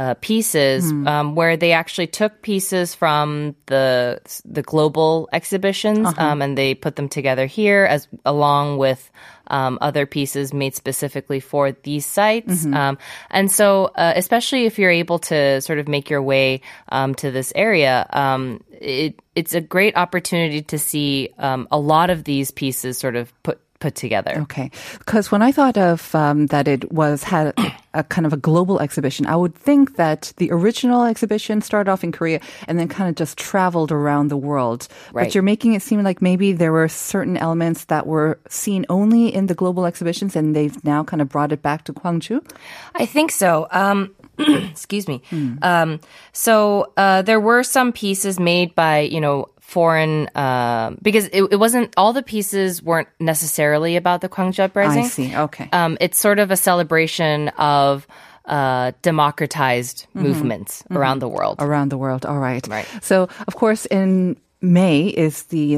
uh, 0.00 0.14
pieces 0.22 0.90
mm. 0.90 1.06
um, 1.06 1.34
where 1.34 1.58
they 1.58 1.72
actually 1.72 2.06
took 2.06 2.40
pieces 2.40 2.94
from 2.94 3.54
the 3.66 4.18
the 4.46 4.62
global 4.62 5.28
exhibitions 5.30 6.06
uh-huh. 6.06 6.24
um, 6.24 6.40
and 6.40 6.56
they 6.56 6.74
put 6.74 6.96
them 6.96 7.06
together 7.06 7.44
here 7.44 7.84
as 7.84 8.08
along 8.24 8.78
with 8.78 9.10
um, 9.48 9.76
other 9.82 10.06
pieces 10.06 10.54
made 10.54 10.74
specifically 10.74 11.38
for 11.38 11.72
these 11.72 12.06
sites. 12.06 12.64
Mm-hmm. 12.64 12.72
Um, 12.72 12.98
and 13.30 13.50
so, 13.50 13.90
uh, 13.94 14.14
especially 14.16 14.64
if 14.64 14.78
you're 14.78 14.90
able 14.90 15.18
to 15.18 15.60
sort 15.60 15.78
of 15.78 15.86
make 15.86 16.08
your 16.08 16.22
way 16.22 16.62
um, 16.88 17.14
to 17.16 17.30
this 17.30 17.52
area, 17.54 18.06
um, 18.14 18.64
it, 18.70 19.20
it's 19.34 19.52
a 19.52 19.60
great 19.60 19.98
opportunity 19.98 20.62
to 20.62 20.78
see 20.78 21.28
a 21.38 21.78
lot 21.78 22.08
of 22.08 22.24
these 22.24 22.50
pieces 22.50 22.96
sort 22.96 23.16
of 23.16 23.30
put 23.42 23.60
put 23.80 23.94
together. 23.94 24.40
Okay, 24.42 24.70
because 24.98 25.30
when 25.30 25.42
I 25.42 25.52
thought 25.52 25.76
of 25.76 26.14
um, 26.14 26.46
that 26.46 26.68
it 26.68 26.90
was 26.90 27.22
had 27.22 27.52
a 27.94 28.04
kind 28.04 28.26
of 28.26 28.32
a 28.32 28.36
global 28.36 28.80
exhibition, 28.80 29.26
I 29.26 29.36
would 29.36 29.54
think 29.54 29.96
that 29.96 30.32
the 30.36 30.50
original 30.52 31.04
exhibition 31.04 31.60
started 31.60 31.90
off 31.90 32.04
in 32.04 32.12
Korea 32.12 32.40
and 32.68 32.78
then 32.78 32.88
kind 32.88 33.08
of 33.08 33.16
just 33.16 33.36
traveled 33.36 33.90
around 33.90 34.28
the 34.28 34.36
world. 34.36 34.86
Right. 35.12 35.24
But 35.24 35.34
you're 35.34 35.42
making 35.42 35.74
it 35.74 35.82
seem 35.82 36.02
like 36.02 36.22
maybe 36.22 36.52
there 36.52 36.72
were 36.72 36.88
certain 36.88 37.36
elements 37.36 37.86
that 37.86 38.06
were 38.06 38.38
seen 38.48 38.86
only 38.88 39.34
in 39.34 39.46
the 39.46 39.54
global 39.54 39.86
exhibitions, 39.86 40.36
and 40.36 40.54
they've 40.54 40.82
now 40.84 41.02
kind 41.02 41.20
of 41.20 41.28
brought 41.28 41.52
it 41.52 41.62
back 41.62 41.84
to 41.84 41.92
Gwangju. 41.92 42.48
I 42.94 43.06
think 43.06 43.32
so. 43.32 43.66
Um, 43.70 44.14
excuse 44.38 45.08
me. 45.08 45.22
Hmm. 45.30 45.54
Um, 45.62 46.00
so 46.32 46.92
uh, 46.96 47.22
there 47.22 47.40
were 47.40 47.62
some 47.62 47.92
pieces 47.92 48.38
made 48.38 48.74
by 48.74 49.00
you 49.00 49.20
know 49.20 49.46
foreign 49.70 50.26
uh, 50.34 50.96
because 51.00 51.26
it, 51.26 51.44
it, 51.52 51.56
wasn't 51.56 51.94
all 51.96 52.12
the 52.12 52.24
pieces 52.24 52.82
weren't 52.82 53.06
necessarily 53.20 53.94
about 53.94 54.20
the 54.20 54.28
Gwangju 54.28 54.64
uprising. 54.64 55.04
I 55.04 55.06
see. 55.06 55.36
Okay. 55.36 55.68
Um, 55.72 55.96
it's 56.00 56.18
sort 56.18 56.40
of 56.40 56.50
a 56.50 56.56
celebration 56.56 57.50
of 57.50 58.04
uh, 58.46 58.90
democratized 59.02 60.06
mm-hmm. 60.08 60.26
movements 60.26 60.82
mm-hmm. 60.82 60.96
around 60.96 61.20
the 61.20 61.28
world. 61.28 61.58
Around 61.60 61.90
the 61.90 61.98
world. 61.98 62.26
All 62.26 62.38
right. 62.38 62.66
Right. 62.66 62.86
So, 63.00 63.28
of 63.46 63.54
course, 63.54 63.86
in 63.86 64.36
May 64.60 65.06
is 65.06 65.44
the 65.44 65.76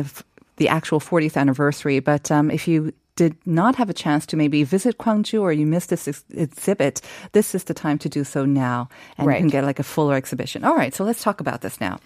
the 0.62 0.68
actual 0.68 1.00
40th 1.00 1.36
anniversary. 1.36 1.98
But 1.98 2.30
um, 2.30 2.48
if 2.48 2.68
you 2.68 2.92
did 3.16 3.36
not 3.44 3.74
have 3.74 3.90
a 3.90 3.92
chance 3.92 4.24
to 4.26 4.36
maybe 4.36 4.62
visit 4.62 4.96
Gwangju 4.96 5.42
or 5.42 5.52
you 5.52 5.66
missed 5.66 5.90
this 5.90 6.06
ex- 6.06 6.24
exhibit, 6.30 7.00
this 7.32 7.52
is 7.54 7.64
the 7.64 7.74
time 7.74 7.98
to 7.98 8.08
do 8.08 8.22
so 8.22 8.44
now. 8.44 8.88
And 9.18 9.26
right. 9.26 9.34
you 9.34 9.40
can 9.40 9.50
get 9.50 9.64
like 9.64 9.80
a 9.80 9.82
fuller 9.82 10.14
exhibition. 10.14 10.64
All 10.64 10.76
right, 10.76 10.94
so 10.94 11.02
let's 11.02 11.20
talk 11.20 11.40
about 11.40 11.60
this 11.62 11.80
now. 11.80 11.98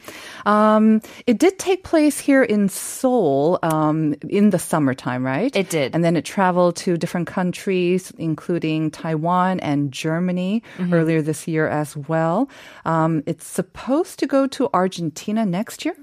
Um, 0.46 1.02
it 1.26 1.38
did 1.38 1.58
take 1.58 1.84
place 1.84 2.18
here 2.18 2.42
in 2.42 2.70
Seoul 2.70 3.58
um, 3.62 4.14
in 4.26 4.50
the 4.50 4.58
summertime, 4.58 5.24
right? 5.24 5.54
It 5.54 5.68
did. 5.68 5.94
And 5.94 6.02
then 6.02 6.16
it 6.16 6.24
traveled 6.24 6.76
to 6.76 6.96
different 6.96 7.28
countries, 7.28 8.10
including 8.18 8.90
Taiwan 8.90 9.60
and 9.60 9.92
Germany 9.92 10.62
mm-hmm. 10.78 10.94
earlier 10.94 11.20
this 11.20 11.46
year 11.46 11.68
as 11.68 11.94
well. 11.94 12.48
Um, 12.86 13.22
it's 13.26 13.46
supposed 13.46 14.18
to 14.20 14.26
go 14.26 14.46
to 14.48 14.70
Argentina 14.72 15.44
next 15.44 15.84
year? 15.84 15.94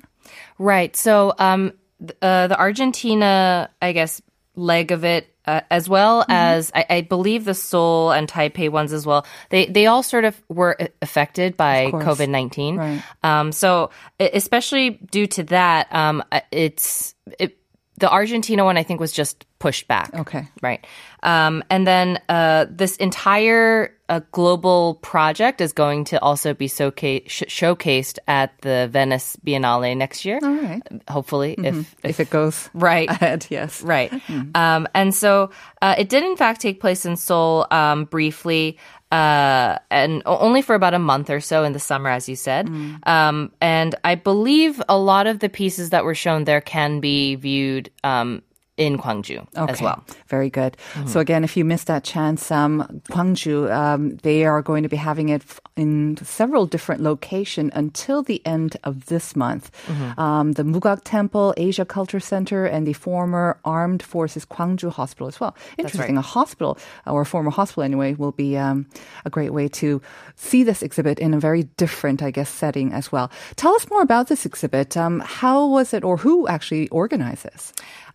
Right. 0.60 0.96
So, 0.96 1.34
um, 1.40 1.74
uh, 2.22 2.48
the 2.48 2.60
Argentina, 2.60 3.70
I 3.82 3.92
guess, 3.92 4.22
leg 4.56 4.92
of 4.92 5.04
it 5.04 5.34
uh, 5.46 5.62
as 5.70 5.90
well 5.90 6.22
mm-hmm. 6.22 6.32
as 6.32 6.72
I, 6.74 6.86
I, 6.90 7.02
believe 7.02 7.44
the 7.44 7.54
Seoul 7.54 8.12
and 8.12 8.28
Taipei 8.28 8.70
ones 8.70 8.94
as 8.94 9.06
well. 9.06 9.26
They 9.50 9.66
they 9.66 9.88
all 9.88 10.04
sort 10.04 10.26
of 10.26 10.42
were 10.48 10.78
affected 11.02 11.58
by 11.58 11.92
COVID 11.92 12.30
nineteen. 12.30 12.78
Right. 12.78 13.04
Um, 13.24 13.52
so 13.52 13.90
especially 14.20 14.92
due 14.92 15.28
to 15.28 15.44
that, 15.44 15.94
um, 15.94 16.24
uh, 16.32 16.42
it's 16.52 17.16
it, 17.40 17.58
the 17.98 18.10
Argentina 18.10 18.66
one 18.66 18.78
I 18.78 18.84
think 18.84 19.00
was 19.00 19.12
just 19.12 19.46
pushed 19.60 19.88
back. 19.88 20.14
Okay. 20.14 20.48
Right. 20.62 20.86
Um, 21.22 21.64
and 21.70 21.88
then 21.88 22.20
uh, 22.28 22.66
this 22.70 22.98
entire 22.98 23.96
uh, 24.10 24.20
global 24.32 24.96
project 24.96 25.62
is 25.62 25.72
going 25.72 26.04
to 26.06 26.22
also 26.22 26.54
be 26.54 26.68
showcase- 26.68 27.24
showcased 27.28 28.20
at 28.28 28.60
the 28.62 28.90
Venice 28.92 29.38
Biennale 29.46 29.96
next 29.96 30.26
year. 30.26 30.40
All 30.44 30.54
right. 30.54 30.82
Hopefully, 31.08 31.56
mm-hmm. 31.56 31.80
if, 31.80 31.94
if, 32.04 32.06
if 32.06 32.20
it 32.20 32.30
goes 32.30 32.70
right 32.74 33.10
ahead, 33.10 33.48
yes. 33.50 33.82
Right. 33.82 34.12
Mm-hmm. 34.12 34.52
Um, 34.56 34.88
and 34.94 35.16
so 35.16 35.52
uh, 35.82 35.96
it 35.98 36.10
did 36.10 36.24
in 36.24 36.36
fact 36.36 36.60
take 36.62 36.82
place 36.82 37.06
in 37.06 37.16
Seoul 37.16 37.66
um, 37.72 38.06
briefly. 38.06 38.78
Uh, 39.14 39.78
and 39.92 40.24
only 40.26 40.64
for 40.64 40.74
about 40.74 40.96
a 40.96 41.00
month 41.00 41.30
or 41.30 41.40
so 41.40 41.64
in 41.64 41.74
the 41.74 41.80
summer, 41.80 42.10
as 42.10 42.28
you 42.28 42.36
said. 42.36 42.66
Mm. 42.66 43.08
Um, 43.08 43.52
and 43.62 43.94
I 44.04 44.16
believe 44.16 44.82
a 44.90 44.98
lot 44.98 45.28
of 45.28 45.38
the 45.38 45.50
pieces 45.50 45.92
that 45.92 46.04
were 46.04 46.16
shown 46.16 46.46
there 46.46 46.62
can 46.62 47.00
be 47.00 47.36
viewed 47.36 47.92
um, 48.04 48.42
in 48.76 48.98
Gwangju 48.98 49.48
okay. 49.56 49.72
as 49.72 49.82
well. 49.82 50.04
Very 50.28 50.50
good. 50.50 50.78
Mm-hmm. 50.94 51.08
So 51.08 51.20
again, 51.20 51.44
if 51.44 51.56
you 51.56 51.64
missed 51.64 51.88
that 51.88 52.04
chance, 52.04 52.50
um, 52.50 53.02
Gwangju, 53.10 53.72
um, 53.72 54.18
they 54.24 54.46
are 54.46 54.62
going 54.62 54.82
to 54.84 54.90
be 54.90 54.98
having 54.98 55.30
it 55.30 55.44
in 55.76 56.18
several 56.24 56.66
different 56.66 57.02
locations 57.02 57.72
until 57.76 58.24
the 58.24 58.42
end 58.46 58.78
of 58.84 59.06
this 59.06 59.36
month. 59.36 59.72
Mm-hmm. 59.86 60.20
Um, 60.20 60.52
the 60.54 60.64
Mugak 60.64 61.02
Temple, 61.04 61.54
Asia 61.58 61.86
Culture 61.86 62.20
Center, 62.20 62.66
and 62.66 62.88
the 62.88 62.94
former 62.94 63.60
Armed 63.64 64.02
Forces 64.02 64.46
Gwangju 64.46 64.92
Hospital 64.92 65.28
as 65.28 65.40
well. 65.40 65.56
Interesting. 65.78 66.16
Right. 66.16 66.26
A 66.26 66.28
hospital, 66.28 66.78
or 67.06 67.22
a 67.22 67.26
former 67.26 67.52
hospital 67.52 67.84
anyway, 67.84 68.14
will 68.16 68.32
be 68.32 68.58
um, 68.58 68.88
a 69.26 69.30
great 69.30 69.54
way 69.54 69.68
to 69.68 70.02
see 70.36 70.64
this 70.64 70.82
exhibit 70.82 71.20
in 71.20 71.34
a 71.34 71.40
very 71.40 71.64
different, 71.78 72.24
I 72.24 72.32
guess, 72.32 72.50
setting 72.50 72.92
as 72.92 73.12
well. 73.12 73.30
Tell 73.56 73.76
us 73.76 73.88
more 73.90 74.02
about 74.02 74.28
this 74.28 74.46
exhibit. 74.46 74.98
Um, 74.98 75.20
how 75.20 75.68
was 75.68 75.94
it, 75.94 76.04
or 76.04 76.18
who 76.18 76.48
actually 76.48 76.88
organized 76.90 77.44
this? 77.44 77.74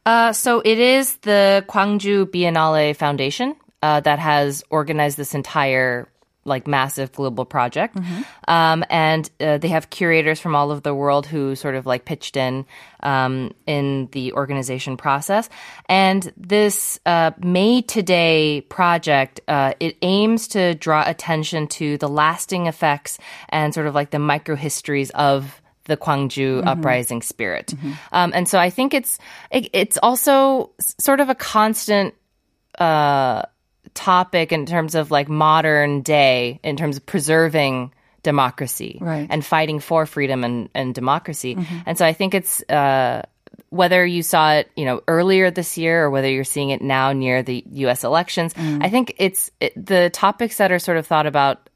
Uh, 0.09 0.33
so 0.33 0.63
it 0.65 0.79
is 0.79 1.17
the 1.17 1.63
Gwangju 1.69 2.31
Biennale 2.33 2.97
Foundation 2.97 3.55
uh, 3.83 4.01
that 4.01 4.19
has 4.19 4.65
organized 4.71 5.19
this 5.19 5.35
entire 5.35 6.09
like 6.47 6.67
massive 6.67 7.13
global 7.13 7.45
project. 7.45 7.95
Mm-hmm. 7.95 8.23
Um, 8.49 8.85
and 8.89 9.31
uh, 9.39 9.59
they 9.59 9.69
have 9.69 9.91
curators 9.91 10.41
from 10.41 10.57
all 10.57 10.71
over 10.71 10.81
the 10.81 10.95
world 10.95 11.27
who 11.27 11.55
sort 11.55 11.75
of 11.75 11.85
like 11.85 12.07
pitched 12.07 12.39
in 12.39 12.65
um, 13.03 13.53
in 13.67 14.09
the 14.13 14.33
organization 14.33 14.97
process. 14.97 15.51
And 15.91 16.33
this 16.39 16.99
uh, 17.05 17.33
May 17.37 17.83
Today 17.83 18.63
project, 18.63 19.43
uh, 19.47 19.75
it 19.79 19.99
aims 20.01 20.49
to 20.49 20.75
draw 20.75 21.07
attention 21.07 21.67
to 21.69 21.99
the 21.99 22.09
lasting 22.09 22.67
effects 22.67 23.19
and 23.51 23.75
sort 23.75 23.87
of 23.87 23.95
like 23.95 24.09
the 24.09 24.19
micro 24.19 24.57
histories 24.57 25.11
of 25.11 25.61
the 25.89 25.97
Gwangju 25.97 26.61
mm-hmm. 26.61 26.69
uprising 26.69 27.23
spirit. 27.23 27.69
Mm-hmm. 27.69 27.93
Um, 28.13 28.33
and 28.35 28.49
so 28.49 28.59
I 28.59 28.71
think 28.71 28.95
it's 28.95 29.19
it, 29.51 29.69
it's 29.73 29.99
also 30.01 30.71
sort 30.79 31.19
of 31.19 31.29
a 31.29 31.35
constant 31.35 32.15
uh, 32.79 33.43
topic 33.95 34.53
in 34.53 34.67
terms 34.67 34.95
of 34.95 35.11
like 35.11 35.29
modern 35.29 36.03
day 36.03 36.61
in 36.63 36.77
terms 36.77 36.97
of 36.97 37.05
preserving 37.05 37.93
democracy 38.23 38.99
right. 39.01 39.27
and 39.31 39.45
fighting 39.45 39.81
for 39.81 40.07
freedom 40.07 40.45
and, 40.45 40.69
and 40.75 40.95
democracy. 40.95 41.57
Mm-hmm. 41.57 41.79
And 41.87 41.99
so 41.99 42.05
I 42.05 42.13
think 42.13 42.35
it's 42.35 42.63
uh, 42.69 43.23
whether 43.71 44.05
you 44.05 44.23
saw 44.23 44.55
it, 44.55 44.71
you 44.77 44.85
know, 44.85 45.03
earlier 45.09 45.51
this 45.51 45.79
year 45.79 46.05
or 46.05 46.11
whether 46.11 46.29
you're 46.29 46.45
seeing 46.45 46.71
it 46.71 46.83
now 46.83 47.13
near 47.13 47.43
the 47.43 47.65
U.S. 47.73 48.05
elections, 48.05 48.55
mm. 48.55 48.85
I 48.85 48.91
think 48.91 49.15
it's 49.19 49.51
it, 49.61 49.73
the 49.75 50.11
topics 50.11 50.59
that 50.59 50.71
are 50.71 50.79
sort 50.79 50.99
of 50.99 51.07
thought 51.07 51.27
about 51.27 51.69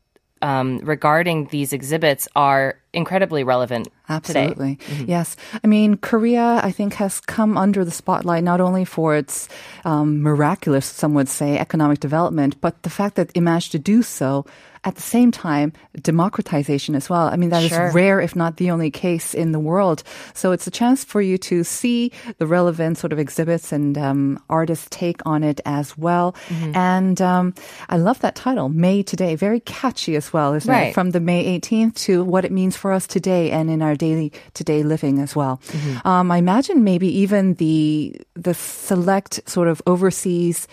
um, 0.43 0.79
regarding 0.79 1.47
these 1.47 1.73
exhibits 1.73 2.29
are 2.35 2.82
incredibly 2.93 3.45
relevant 3.45 3.89
Absolutely. 4.09 4.77
Mm-hmm. 4.77 5.11
Yes. 5.11 5.37
I 5.65 5.67
mean, 5.67 5.97
Korea, 5.97 6.61
I 6.63 6.71
think, 6.71 6.95
has 6.95 7.21
come 7.21 7.57
under 7.57 7.85
the 7.85 7.91
spotlight 7.91 8.45
not 8.45 8.61
only 8.61 8.85
for 8.85 9.17
its 9.17 9.49
um, 9.85 10.23
miraculous, 10.23 10.85
some 10.87 11.15
would 11.15 11.29
say, 11.29 11.59
economic 11.59 12.01
development, 12.01 12.61
but 12.61 12.83
the 12.83 12.91
fact 12.91 13.17
that 13.17 13.31
it 13.35 13.41
managed 13.41 13.73
to 13.73 13.79
do 13.79 14.03
so 14.03 14.45
at 14.85 14.97
the 14.97 15.03
same 15.03 15.31
time, 15.31 15.73
democratization 16.01 16.95
as 16.95 17.09
well. 17.09 17.27
I 17.29 17.37
mean, 17.37 17.51
that 17.51 17.63
is 17.63 17.71
Sure. 17.71 17.91
rare, 17.93 18.21
if 18.21 18.35
not 18.35 18.57
the 18.57 18.71
only 18.71 18.91
case 18.91 19.33
in 19.35 19.53
the 19.53 19.61
world. 19.61 20.03
So 20.35 20.53
it's 20.53 20.67
a 20.67 20.71
chance 20.71 21.05
for 21.05 21.21
you 21.23 21.39
to 21.39 21.63
see 21.65 22.11
the 22.39 22.47
relevant 22.47 22.99
sort 22.99 23.13
of 23.13 23.19
exhibits 23.19 23.73
and 23.73 23.97
um, 23.97 24.39
artists' 24.51 24.89
take 24.91 25.21
on 25.25 25.43
it 25.45 25.61
as 25.65 25.97
well. 25.97 26.35
Mm-hmm. 26.49 26.77
And 26.77 27.21
um, 27.23 27.55
I 27.89 27.97
love 27.97 28.19
that 28.21 28.35
title, 28.35 28.69
May 28.69 29.03
Today. 29.03 29.37
Very 29.37 29.61
catchy 29.61 30.17
as 30.17 30.33
well, 30.33 30.53
isn't 30.55 30.71
Right. 30.71 30.89
it? 30.89 30.95
From 30.95 31.11
the 31.11 31.21
May 31.21 31.59
18th 31.61 31.95
to 32.07 32.25
what 32.25 32.45
it 32.45 32.53
means 32.53 32.77
for 32.77 32.93
us 32.93 33.07
today 33.07 33.51
and 33.51 33.71
in 33.71 33.83
our 33.83 33.95
daily 33.95 34.33
today 34.55 34.83
living 34.83 35.19
as 35.21 35.37
well. 35.37 35.61
Mm-hmm. 35.69 36.07
Um, 36.09 36.31
I 36.31 36.39
imagine 36.39 36.85
maybe 36.85 37.07
even 37.23 37.55
the 37.55 38.17
the 38.35 38.55
select 38.55 39.41
sort 39.47 39.69
of 39.69 39.81
overseas 39.87 40.67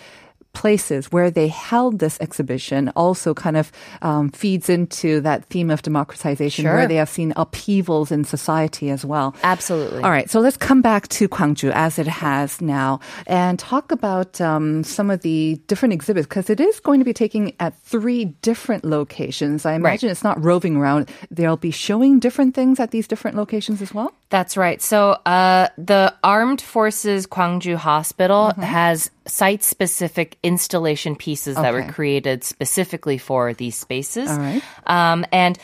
places 0.53 1.11
where 1.11 1.29
they 1.31 1.47
held 1.47 1.99
this 1.99 2.17
exhibition 2.19 2.89
also 2.95 3.33
kind 3.33 3.55
of 3.55 3.71
um, 4.01 4.29
feeds 4.29 4.69
into 4.69 5.21
that 5.21 5.45
theme 5.45 5.69
of 5.69 5.81
democratization 5.81 6.63
Sure. 6.63 6.73
where 6.75 6.87
they 6.87 6.95
have 6.95 7.09
seen 7.09 7.33
upheavals 7.35 8.11
in 8.11 8.23
society 8.23 8.89
as 8.89 9.05
well. 9.05 9.35
Absolutely. 9.43 10.01
All 10.03 10.09
right, 10.09 10.29
so 10.29 10.39
let's 10.39 10.57
come 10.57 10.81
back 10.81 11.07
to 11.09 11.29
Gwangju 11.29 11.71
as 11.73 11.99
it 11.99 12.07
has 12.07 12.61
now 12.61 12.99
and 13.27 13.57
talk 13.59 13.91
about 13.91 14.41
um, 14.41 14.83
some 14.83 15.09
of 15.09 15.21
the 15.21 15.61
different 15.67 15.93
exhibits 15.93 16.27
because 16.27 16.49
it 16.49 16.59
is 16.59 16.79
going 16.79 16.99
to 16.99 17.05
be 17.05 17.13
taking 17.13 17.53
at 17.59 17.77
three 17.83 18.25
different 18.41 18.83
locations. 18.83 19.65
I 19.65 19.73
imagine 19.73 20.09
it's 20.09 20.23
not 20.23 20.43
roving 20.43 20.75
around. 20.77 21.09
They'll 21.31 21.57
be 21.57 21.71
showing 21.71 22.19
different 22.19 22.55
things 22.55 22.79
at 22.79 22.91
these 22.91 23.07
different 23.07 23.37
locations 23.37 23.81
as 23.81 23.93
well. 23.93 24.13
That's 24.29 24.57
right. 24.57 24.81
So 24.81 25.11
uh, 25.25 25.69
the 25.77 26.13
Armed 26.23 26.61
Forces 26.61 27.25
Gwangju 27.27 27.75
Hospital 27.75 28.51
has 28.53 29.09
site-specific 29.29 30.37
installation 30.43 31.15
pieces 31.15 31.55
that 31.55 31.71
were 31.71 31.87
created 31.91 32.43
specifically 32.43 33.17
for 33.17 33.53
these 33.53 33.77
spaces. 33.77 34.29
Right. 34.29 34.61
Um, 34.85 35.25
and 35.31 35.57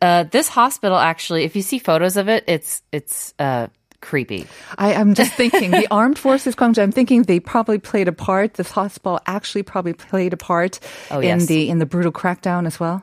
uh, 0.00 0.24
this 0.24 0.48
hospital, 0.48 0.96
actually, 0.96 1.44
if 1.44 1.56
you 1.56 1.62
see 1.62 1.78
photos 1.78 2.16
of 2.16 2.28
it, 2.28 2.44
it's 2.46 2.82
it's 2.92 3.34
uh, 3.38 3.66
creepy. 4.00 4.46
I, 4.78 4.94
I'm 4.94 5.14
just 5.14 5.34
thinking 5.34 5.72
the 5.72 5.88
armed 5.90 6.18
forces, 6.18 6.54
Gwangju. 6.54 6.80
I'm 6.82 6.92
thinking 6.92 7.24
they 7.24 7.40
probably 7.40 7.78
played 7.78 8.08
a 8.08 8.12
part. 8.12 8.54
This 8.54 8.70
hospital 8.70 9.20
actually 9.26 9.62
probably 9.62 9.92
played 9.92 10.32
a 10.32 10.36
part 10.38 10.80
Oh, 11.10 11.18
in 11.20 11.40
yes. 11.40 11.46
the 11.46 11.68
in 11.68 11.78
the 11.78 11.86
brutal 11.86 12.12
crackdown 12.12 12.66
as 12.66 12.80
well. 12.80 13.02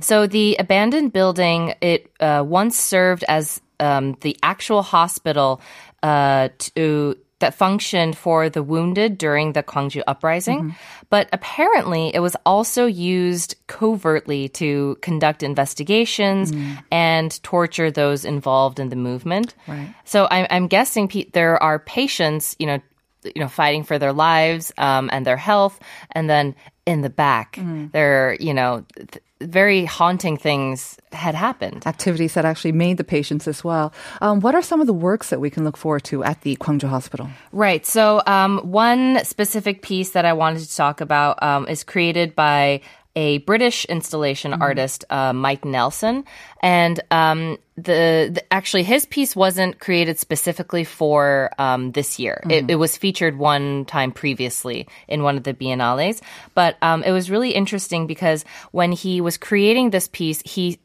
So 0.00 0.26
the 0.26 0.56
abandoned 0.58 1.12
building, 1.12 1.74
it 1.80 2.12
uh, 2.20 2.44
once 2.46 2.78
served 2.78 3.24
as 3.28 3.60
um, 3.80 4.16
the 4.20 4.36
actual 4.42 4.82
hospital 4.82 5.60
uh, 6.02 6.50
to 6.58 7.16
that 7.40 7.54
functioned 7.54 8.16
for 8.16 8.48
the 8.48 8.62
wounded 8.62 9.16
during 9.16 9.52
the 9.52 9.62
Gwangju 9.62 10.02
uprising, 10.06 10.74
but 11.08 11.28
apparently 11.32 12.14
it 12.14 12.20
was 12.20 12.36
also 12.44 12.86
used 12.86 13.54
covertly 13.68 14.48
to 14.50 14.96
conduct 15.02 15.42
investigations 15.42 16.52
and 16.90 17.42
torture 17.42 17.90
those 17.90 18.24
involved 18.24 18.80
in 18.80 18.88
the 18.88 18.96
movement. 18.96 19.54
Right. 19.68 19.94
So 20.04 20.26
I'm, 20.30 20.46
I'm 20.50 20.66
guessing 20.66 21.08
pe- 21.08 21.30
there 21.32 21.62
are 21.62 21.78
patients, 21.78 22.56
you 22.58 22.66
know, 22.66 22.80
you 23.24 23.42
know, 23.42 23.48
fighting 23.48 23.84
for 23.84 23.98
their 23.98 24.12
lives 24.12 24.72
um, 24.78 25.10
and 25.12 25.26
their 25.26 25.36
health, 25.36 25.78
and 26.12 26.30
then 26.30 26.54
in 26.88 27.02
the 27.02 27.10
back, 27.10 27.58
there, 27.92 28.34
you 28.40 28.54
know, 28.54 28.82
th- 28.96 29.22
very 29.40 29.84
haunting 29.84 30.36
things 30.36 30.96
had 31.12 31.34
happened. 31.34 31.86
Activities 31.86 32.32
that 32.34 32.44
actually 32.44 32.72
made 32.72 32.96
the 32.96 33.04
patients 33.04 33.46
as 33.46 33.62
well. 33.62 33.92
Um, 34.20 34.40
what 34.40 34.54
are 34.54 34.62
some 34.62 34.80
of 34.80 34.86
the 34.86 34.94
works 34.94 35.28
that 35.30 35.38
we 35.38 35.50
can 35.50 35.64
look 35.64 35.76
forward 35.76 36.04
to 36.04 36.24
at 36.24 36.40
the 36.40 36.56
Gwangju 36.56 36.88
Hospital? 36.88 37.28
Right. 37.52 37.84
So, 37.84 38.22
um, 38.26 38.58
one 38.60 39.22
specific 39.24 39.82
piece 39.82 40.10
that 40.10 40.24
I 40.24 40.32
wanted 40.32 40.60
to 40.60 40.74
talk 40.74 41.00
about 41.00 41.40
um, 41.42 41.68
is 41.68 41.84
created 41.84 42.34
by 42.34 42.80
a 43.18 43.38
British 43.38 43.84
installation 43.86 44.54
artist, 44.62 45.04
uh, 45.10 45.32
Mike 45.32 45.64
Nelson, 45.64 46.24
and 46.62 47.00
um, 47.10 47.58
the, 47.74 48.30
the 48.32 48.52
actually 48.52 48.84
his 48.84 49.06
piece 49.06 49.34
wasn't 49.34 49.80
created 49.80 50.20
specifically 50.20 50.84
for 50.84 51.50
um, 51.58 51.90
this 51.90 52.20
year. 52.20 52.40
It, 52.48 52.70
it 52.70 52.76
was 52.76 52.96
featured 52.96 53.36
one 53.36 53.86
time 53.86 54.12
previously 54.12 54.86
in 55.08 55.24
one 55.24 55.36
of 55.36 55.42
the 55.42 55.52
biennales, 55.52 56.22
but 56.54 56.76
um, 56.80 57.02
it 57.02 57.10
was 57.10 57.28
really 57.28 57.50
interesting 57.50 58.06
because 58.06 58.44
when 58.70 58.92
he 58.92 59.20
was 59.20 59.36
creating 59.36 59.90
this 59.90 60.06
piece, 60.06 60.40
he 60.44 60.78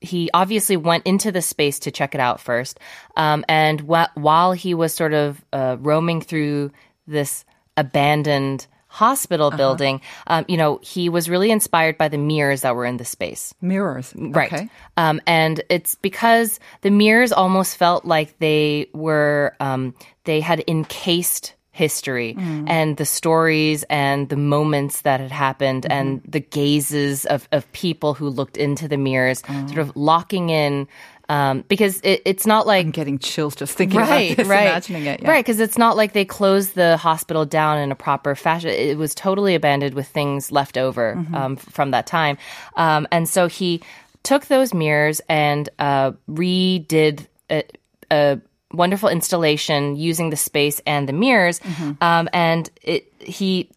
he 0.00 0.30
obviously 0.32 0.76
went 0.76 1.04
into 1.04 1.32
the 1.32 1.42
space 1.42 1.80
to 1.80 1.90
check 1.90 2.14
it 2.14 2.20
out 2.20 2.40
first. 2.40 2.78
Um, 3.16 3.44
and 3.48 3.80
wh- 3.80 4.16
while 4.16 4.52
he 4.52 4.74
was 4.74 4.94
sort 4.94 5.14
of 5.14 5.44
uh, 5.52 5.78
roaming 5.80 6.20
through 6.20 6.70
this 7.08 7.44
abandoned 7.76 8.68
hospital 8.92 9.50
building, 9.50 10.00
um, 10.26 10.44
you 10.48 10.56
know, 10.56 10.78
he 10.82 11.08
was 11.08 11.28
really 11.30 11.50
inspired 11.50 11.96
by 11.96 12.08
the 12.08 12.18
mirrors 12.18 12.60
that 12.60 12.76
were 12.76 12.84
in 12.84 12.98
the 12.98 13.04
space. 13.04 13.54
Mirrors. 13.62 14.12
Right. 14.14 14.52
Okay. 14.52 14.68
Um, 14.98 15.20
and 15.26 15.62
it's 15.70 15.94
because 15.96 16.60
the 16.82 16.90
mirrors 16.90 17.32
almost 17.32 17.78
felt 17.78 18.04
like 18.04 18.38
they 18.38 18.88
were, 18.92 19.56
um, 19.60 19.94
they 20.24 20.40
had 20.40 20.62
encased 20.68 21.54
history 21.74 22.36
and 22.66 22.98
the 22.98 23.06
stories 23.06 23.82
and 23.88 24.28
the 24.28 24.36
moments 24.36 25.00
that 25.02 25.20
had 25.20 25.32
happened 25.32 25.86
and 25.90 26.20
the 26.28 26.40
gazes 26.40 27.24
of, 27.24 27.48
of 27.50 27.70
people 27.72 28.12
who 28.12 28.28
looked 28.28 28.58
into 28.58 28.86
the 28.88 28.98
mirrors, 28.98 29.42
sort 29.68 29.78
of 29.78 29.96
locking 29.96 30.50
in. 30.50 30.86
Um, 31.32 31.64
because 31.66 31.98
it, 32.02 32.20
it's 32.26 32.46
not 32.46 32.66
like 32.66 32.84
I'm 32.84 32.90
getting 32.90 33.18
chills 33.18 33.56
just 33.56 33.74
thinking 33.74 33.98
right, 33.98 34.32
about 34.32 34.36
this, 34.36 34.48
right, 34.48 34.66
imagining 34.66 35.06
it. 35.06 35.22
Yeah. 35.22 35.30
Right, 35.30 35.42
because 35.42 35.60
it's 35.60 35.78
not 35.78 35.96
like 35.96 36.12
they 36.12 36.26
closed 36.26 36.74
the 36.74 36.98
hospital 36.98 37.46
down 37.46 37.78
in 37.78 37.90
a 37.90 37.94
proper 37.94 38.34
fashion. 38.34 38.68
It 38.68 38.98
was 38.98 39.14
totally 39.14 39.54
abandoned 39.54 39.94
with 39.94 40.08
things 40.08 40.52
left 40.52 40.76
over 40.76 41.14
Mm-hmm. 41.16 41.34
um, 41.34 41.56
from 41.56 41.92
that 41.92 42.06
time. 42.06 42.36
Um, 42.76 43.06
and 43.10 43.28
so 43.28 43.48
he 43.48 43.80
took 44.22 44.46
those 44.46 44.74
mirrors 44.74 45.20
and 45.28 45.68
uh, 45.78 46.12
redid 46.28 47.26
a, 47.50 47.64
a 48.10 48.40
wonderful 48.72 49.08
installation 49.08 49.96
using 49.96 50.30
the 50.30 50.36
space 50.36 50.80
and 50.86 51.08
the 51.08 51.12
mirrors. 51.12 51.60
Mm-hmm. 51.60 52.02
Um, 52.02 52.28
and 52.32 52.70
it 52.82 53.12
he 53.20 53.70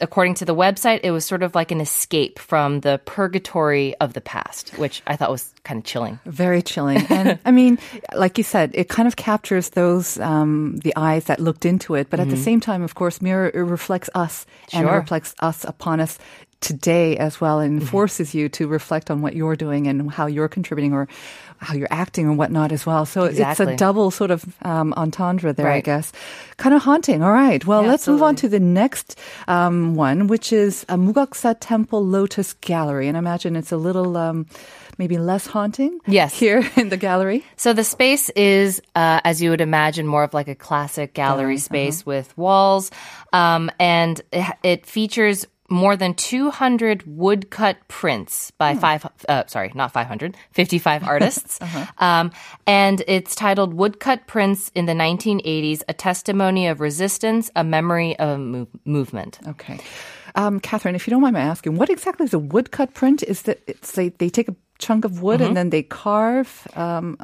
according 0.00 0.34
to 0.34 0.44
the 0.44 0.54
website, 0.54 1.00
it 1.02 1.10
was 1.10 1.24
sort 1.24 1.42
of 1.42 1.54
like 1.54 1.70
an 1.70 1.80
escape 1.80 2.38
from 2.38 2.80
the 2.80 3.00
purgatory 3.04 3.94
of 3.96 4.12
the 4.12 4.20
past, 4.20 4.70
which 4.78 5.02
I 5.06 5.16
thought 5.16 5.30
was 5.30 5.52
kind 5.64 5.78
of 5.78 5.84
chilling. 5.84 6.18
Very 6.24 6.62
chilling. 6.62 7.06
And 7.08 7.38
I 7.44 7.50
mean, 7.50 7.78
like 8.14 8.38
you 8.38 8.44
said, 8.44 8.70
it 8.74 8.88
kind 8.88 9.06
of 9.06 9.16
captures 9.16 9.70
those, 9.70 10.18
um, 10.18 10.78
the 10.78 10.94
eyes 10.96 11.24
that 11.26 11.40
looked 11.40 11.64
into 11.64 11.94
it. 11.94 12.10
But 12.10 12.20
at 12.20 12.28
the 12.28 12.36
same 12.36 12.60
time, 12.60 12.82
of 12.82 12.94
course, 12.94 13.20
mirror, 13.22 13.50
it 13.52 13.60
reflects 13.60 14.10
us 14.14 14.46
and 14.72 14.88
reflects 14.88 15.34
us 15.40 15.64
upon 15.64 16.00
us 16.00 16.18
today 16.62 17.16
as 17.18 17.40
well 17.40 17.58
and 17.60 17.86
forces 17.86 18.34
you 18.34 18.48
to 18.50 18.66
reflect 18.68 19.10
on 19.10 19.20
what 19.20 19.34
you're 19.36 19.56
doing 19.56 19.86
and 19.88 20.10
how 20.10 20.26
you're 20.26 20.48
contributing 20.48 20.92
or 20.94 21.08
how 21.58 21.74
you're 21.74 21.88
acting 21.90 22.26
and 22.26 22.38
whatnot 22.38 22.72
as 22.72 22.86
well. 22.86 23.04
So 23.04 23.24
it's 23.24 23.60
a 23.60 23.76
double 23.76 24.10
sort 24.10 24.30
of 24.30 24.44
um, 24.62 24.94
entendre 24.96 25.52
there, 25.52 25.68
I 25.68 25.80
guess. 25.80 26.10
Kind 26.56 26.74
of 26.74 26.82
haunting. 26.82 27.22
All 27.22 27.32
right. 27.32 27.64
Well, 27.64 27.82
Yeah, 27.82 27.88
let's 27.88 28.08
move 28.08 28.22
on 28.22 28.34
to 28.36 28.48
the 28.48 28.58
next 28.60 29.18
um, 29.46 29.94
one, 29.94 30.26
which 30.26 30.52
is 30.52 30.84
a 30.88 30.96
Mugaksa 30.96 31.56
Temple 31.60 32.04
Lotus 32.06 32.54
Gallery. 32.54 33.06
And 33.08 33.16
I 33.16 33.20
imagine 33.20 33.54
it's 33.54 33.70
a 33.72 33.76
little 33.76 34.16
um, 34.16 34.46
maybe 34.98 35.18
less 35.18 35.46
haunting 35.46 36.00
Yes. 36.06 36.34
here 36.38 36.68
in 36.76 36.88
the 36.88 36.96
gallery. 36.96 37.44
So 37.56 37.72
the 37.72 37.84
space 37.84 38.28
is, 38.30 38.80
uh, 38.96 39.20
as 39.24 39.40
you 39.40 39.50
would 39.50 39.60
imagine, 39.60 40.06
more 40.06 40.24
of 40.24 40.34
like 40.34 40.48
a 40.48 40.54
classic 40.56 41.14
gallery 41.14 41.58
space 41.58 42.04
with 42.04 42.36
walls, 42.36 42.90
um, 43.32 43.70
and 43.78 44.20
it, 44.32 44.46
it 44.62 44.86
features 44.86 45.46
more 45.72 45.96
than 45.96 46.14
200 46.14 47.02
woodcut 47.06 47.76
prints 47.88 48.50
by 48.52 48.74
five, 48.76 49.04
uh, 49.28 49.44
sorry, 49.46 49.72
not 49.74 49.90
500, 49.92 50.36
55 50.52 51.02
artists. 51.04 51.58
um, 51.98 52.30
and 52.66 53.02
it's 53.08 53.34
titled 53.34 53.74
Woodcut 53.74 54.26
Prints 54.26 54.70
in 54.74 54.86
the 54.86 54.92
1980s, 54.92 55.82
a 55.88 55.94
testimony 55.94 56.66
of 56.68 56.80
resistance, 56.80 57.50
a 57.56 57.64
memory 57.64 58.16
of 58.18 58.28
a 58.28 58.36
mov- 58.36 58.68
movement. 58.84 59.38
Okay. 59.48 59.78
Um, 60.34 60.60
Catherine, 60.60 60.94
if 60.94 61.06
you 61.06 61.10
don't 61.10 61.22
mind 61.22 61.34
my 61.34 61.40
asking, 61.40 61.76
what 61.76 61.90
exactly 61.90 62.24
is 62.24 62.34
a 62.34 62.38
woodcut 62.38 62.94
print? 62.94 63.22
Is 63.22 63.42
that 63.42 63.60
it's 63.66 63.92
they, 63.92 64.10
they 64.10 64.28
take 64.30 64.48
a 64.48 64.56
chunk 64.78 65.04
of 65.04 65.22
wood 65.22 65.40
Mm-hmm. 65.40 65.48
and 65.48 65.56
then 65.56 65.70
they 65.70 65.82
carve, 65.82 66.66
um, 66.76 67.16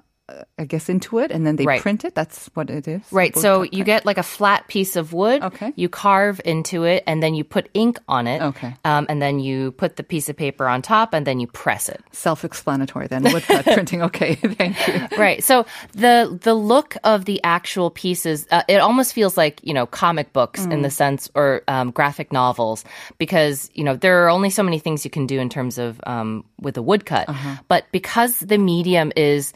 I 0.59 0.65
guess, 0.65 0.89
into 0.89 1.19
it 1.21 1.31
and 1.31 1.47
then 1.47 1.57
they 1.57 1.65
Right. 1.65 1.81
print 1.81 2.05
it? 2.05 2.15
That's 2.15 2.51
what 2.55 2.69
it 2.71 2.87
is? 2.87 3.01
Right. 3.11 3.37
So 3.37 3.63
you 3.63 3.83
get 3.85 4.05
like 4.05 4.19
a 4.19 4.23
flat 4.23 4.69
piece 4.69 4.95
of 4.97 5.13
wood. 5.13 5.43
Okay. 5.43 5.73
You 5.77 5.89
carve 5.89 6.41
into 6.45 6.85
it 6.85 7.03
and 7.07 7.23
then 7.23 7.35
you 7.35 7.45
put 7.45 7.69
ink 7.75 7.99
on 8.09 8.27
it. 8.27 8.43
Okay. 8.43 8.75
Um, 8.85 9.07
and 9.09 9.23
then 9.23 9.41
you 9.41 9.73
put 9.73 9.97
the 9.97 10.03
piece 10.03 10.29
of 10.29 10.37
paper 10.37 10.67
on 10.69 10.83
top 10.83 11.15
and 11.15 11.27
then 11.27 11.41
you 11.41 11.47
press 11.47 11.89
it. 11.89 12.03
self-explanatory 12.13 13.07
then. 13.07 13.23
Woodcut 13.25 13.65
printing. 13.73 14.03
Okay. 14.03 14.35
Thank 14.61 14.77
you. 14.89 15.17
Right. 15.17 15.43
So 15.43 15.65
the 15.93 16.39
the 16.43 16.55
look 16.55 16.97
of 17.05 17.25
the 17.25 17.41
actual 17.43 17.91
pieces, 17.91 18.47
uh, 18.51 18.63
it 18.69 18.79
almost 18.79 19.13
feels 19.15 19.37
like 19.37 19.61
you 19.63 19.73
know 19.73 19.87
comic 19.87 20.33
books 20.33 20.65
in 20.65 20.83
the 20.83 20.91
sense 20.91 21.31
or 21.35 21.63
um, 21.69 21.91
graphic 21.91 22.33
novels 22.33 22.85
because 23.19 23.71
you 23.75 23.85
know 23.85 23.97
there 23.97 24.25
are 24.25 24.29
only 24.31 24.51
so 24.51 24.63
many 24.63 24.79
things 24.79 25.05
you 25.05 25.11
can 25.11 25.27
do 25.27 25.39
in 25.41 25.49
terms 25.49 25.79
of 25.79 26.01
um, 26.05 26.45
with 26.61 26.77
a 26.77 26.83
woodcut. 26.83 27.29
But 27.69 27.85
because 27.93 28.39
the 28.41 28.59
medium 28.59 29.13
is 29.17 29.53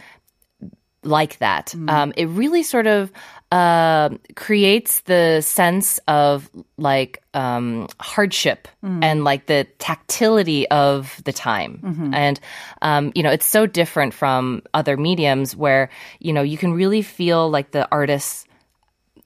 like 1.04 1.38
that. 1.38 1.74
Um, 1.88 2.12
it 2.16 2.26
really 2.26 2.62
sort 2.62 2.86
of 2.86 3.10
uh, 3.50 4.10
creates 4.34 5.00
the 5.00 5.40
sense 5.42 6.00
of 6.08 6.48
like 6.78 7.22
um, 7.34 7.88
hardship 8.00 8.66
and 9.02 9.24
like 9.24 9.46
the 9.46 9.66
tactility 9.78 10.66
of 10.70 11.20
the 11.24 11.32
time. 11.32 11.80
And, 12.14 12.40
um, 12.80 13.12
you 13.14 13.22
know, 13.22 13.30
it's 13.30 13.44
so 13.46 13.66
different 13.66 14.14
from 14.14 14.62
other 14.72 14.96
mediums 14.96 15.54
where, 15.54 15.90
you 16.18 16.32
know, 16.32 16.42
you 16.42 16.56
can 16.56 16.72
really 16.72 17.02
feel 17.02 17.50
like 17.50 17.72
the 17.72 17.86
artist's 17.90 18.46